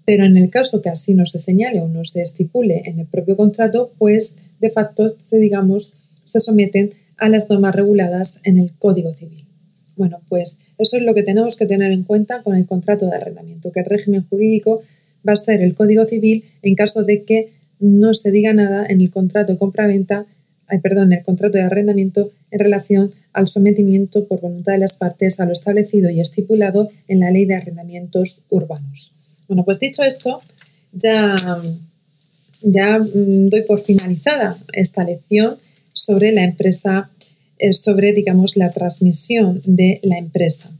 Pero 0.05 0.25
en 0.25 0.35
el 0.35 0.49
caso 0.49 0.81
que 0.81 0.89
así 0.89 1.13
no 1.13 1.25
se 1.25 1.39
señale 1.39 1.79
o 1.81 1.87
no 1.87 2.03
se 2.03 2.21
estipule 2.21 2.83
en 2.85 2.99
el 2.99 3.05
propio 3.05 3.37
contrato, 3.37 3.91
pues 3.97 4.35
de 4.59 4.69
facto 4.69 5.15
se, 5.21 5.37
digamos, 5.37 5.93
se 6.25 6.39
someten 6.39 6.89
a 7.17 7.29
las 7.29 7.49
normas 7.49 7.75
reguladas 7.75 8.39
en 8.43 8.57
el 8.57 8.73
Código 8.77 9.13
Civil. 9.13 9.45
Bueno, 9.95 10.21
pues 10.27 10.59
eso 10.77 10.97
es 10.97 11.03
lo 11.03 11.13
que 11.13 11.23
tenemos 11.23 11.55
que 11.55 11.65
tener 11.65 11.91
en 11.91 12.03
cuenta 12.03 12.41
con 12.41 12.55
el 12.55 12.65
contrato 12.65 13.05
de 13.05 13.15
arrendamiento, 13.15 13.71
que 13.71 13.81
el 13.81 13.85
régimen 13.85 14.25
jurídico 14.29 14.81
va 15.27 15.33
a 15.33 15.37
ser 15.37 15.61
el 15.61 15.75
Código 15.75 16.03
Civil 16.05 16.43
en 16.61 16.75
caso 16.75 17.03
de 17.03 17.23
que 17.23 17.51
no 17.83 18.13
se 18.13 18.31
diga 18.31 18.53
nada 18.53 18.85
en 18.87 19.01
el 19.01 19.11
contrato 19.11 19.51
de 19.51 19.59
compra-venta, 19.59 20.25
perdón, 20.81 21.11
en 21.11 21.19
el 21.19 21.25
contrato 21.25 21.57
de 21.57 21.65
arrendamiento 21.65 22.31
en 22.49 22.59
relación 22.59 23.11
al 23.33 23.47
sometimiento 23.47 24.25
por 24.25 24.39
voluntad 24.39 24.73
de 24.73 24.79
las 24.79 24.95
partes 24.95 25.39
a 25.39 25.45
lo 25.45 25.51
establecido 25.51 26.09
y 26.09 26.19
estipulado 26.19 26.89
en 27.07 27.19
la 27.19 27.29
Ley 27.29 27.45
de 27.45 27.55
Arrendamientos 27.55 28.39
Urbanos. 28.49 29.11
Bueno, 29.47 29.65
pues 29.65 29.79
dicho 29.79 30.03
esto, 30.03 30.39
ya, 30.93 31.35
ya 32.61 32.99
mm, 32.99 33.49
doy 33.49 33.63
por 33.63 33.81
finalizada 33.81 34.57
esta 34.71 35.03
lección 35.03 35.55
sobre 35.91 36.31
la 36.31 36.43
empresa, 36.43 37.09
eh, 37.59 37.73
sobre, 37.73 38.13
digamos, 38.13 38.55
la 38.55 38.71
transmisión 38.71 39.61
de 39.65 39.99
la 40.03 40.17
empresa. 40.17 40.71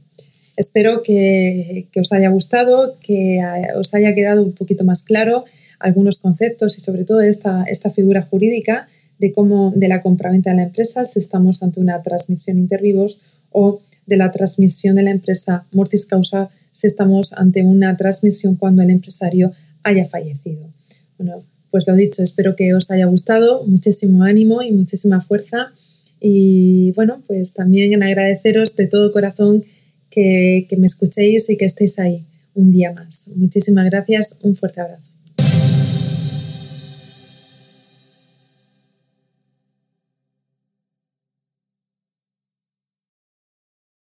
Espero 0.56 1.02
que, 1.02 1.86
que 1.92 2.00
os 2.00 2.12
haya 2.12 2.30
gustado, 2.30 2.94
que 3.02 3.38
eh, 3.38 3.76
os 3.76 3.92
haya 3.94 4.14
quedado 4.14 4.42
un 4.42 4.52
poquito 4.52 4.84
más 4.84 5.02
claro 5.02 5.44
algunos 5.78 6.18
conceptos 6.18 6.78
y 6.78 6.80
sobre 6.80 7.04
todo 7.04 7.20
esta, 7.20 7.64
esta 7.64 7.90
figura 7.90 8.22
jurídica 8.22 8.88
de 9.18 9.32
cómo 9.32 9.72
de 9.74 9.88
la 9.88 10.02
compraventa 10.02 10.50
de 10.50 10.56
la 10.56 10.62
empresa 10.64 11.06
si 11.06 11.18
estamos 11.18 11.62
ante 11.62 11.80
una 11.80 12.02
transmisión 12.02 12.58
intervivos 12.58 13.20
o 13.50 13.80
de 14.06 14.16
la 14.16 14.32
transmisión 14.32 14.96
de 14.96 15.02
la 15.02 15.10
empresa 15.10 15.66
mortis 15.72 16.06
causa 16.06 16.50
si 16.72 16.86
estamos 16.86 17.32
ante 17.32 17.62
una 17.62 17.96
transmisión 17.96 18.56
cuando 18.56 18.82
el 18.82 18.90
empresario 18.90 19.52
haya 19.82 20.06
fallecido. 20.06 20.68
Bueno, 21.18 21.42
pues 21.70 21.86
lo 21.86 21.94
dicho, 21.94 22.22
espero 22.22 22.56
que 22.56 22.74
os 22.74 22.90
haya 22.90 23.06
gustado, 23.06 23.64
muchísimo 23.66 24.24
ánimo 24.24 24.62
y 24.62 24.72
muchísima 24.72 25.20
fuerza 25.20 25.72
y 26.20 26.92
bueno, 26.92 27.22
pues 27.26 27.52
también 27.52 28.02
agradeceros 28.02 28.76
de 28.76 28.86
todo 28.86 29.12
corazón 29.12 29.62
que, 30.10 30.66
que 30.68 30.76
me 30.76 30.86
escuchéis 30.86 31.48
y 31.50 31.56
que 31.56 31.64
estéis 31.64 31.98
ahí 31.98 32.24
un 32.54 32.70
día 32.70 32.92
más. 32.92 33.28
Muchísimas 33.34 33.86
gracias, 33.86 34.38
un 34.42 34.56
fuerte 34.56 34.80
abrazo. 34.80 35.13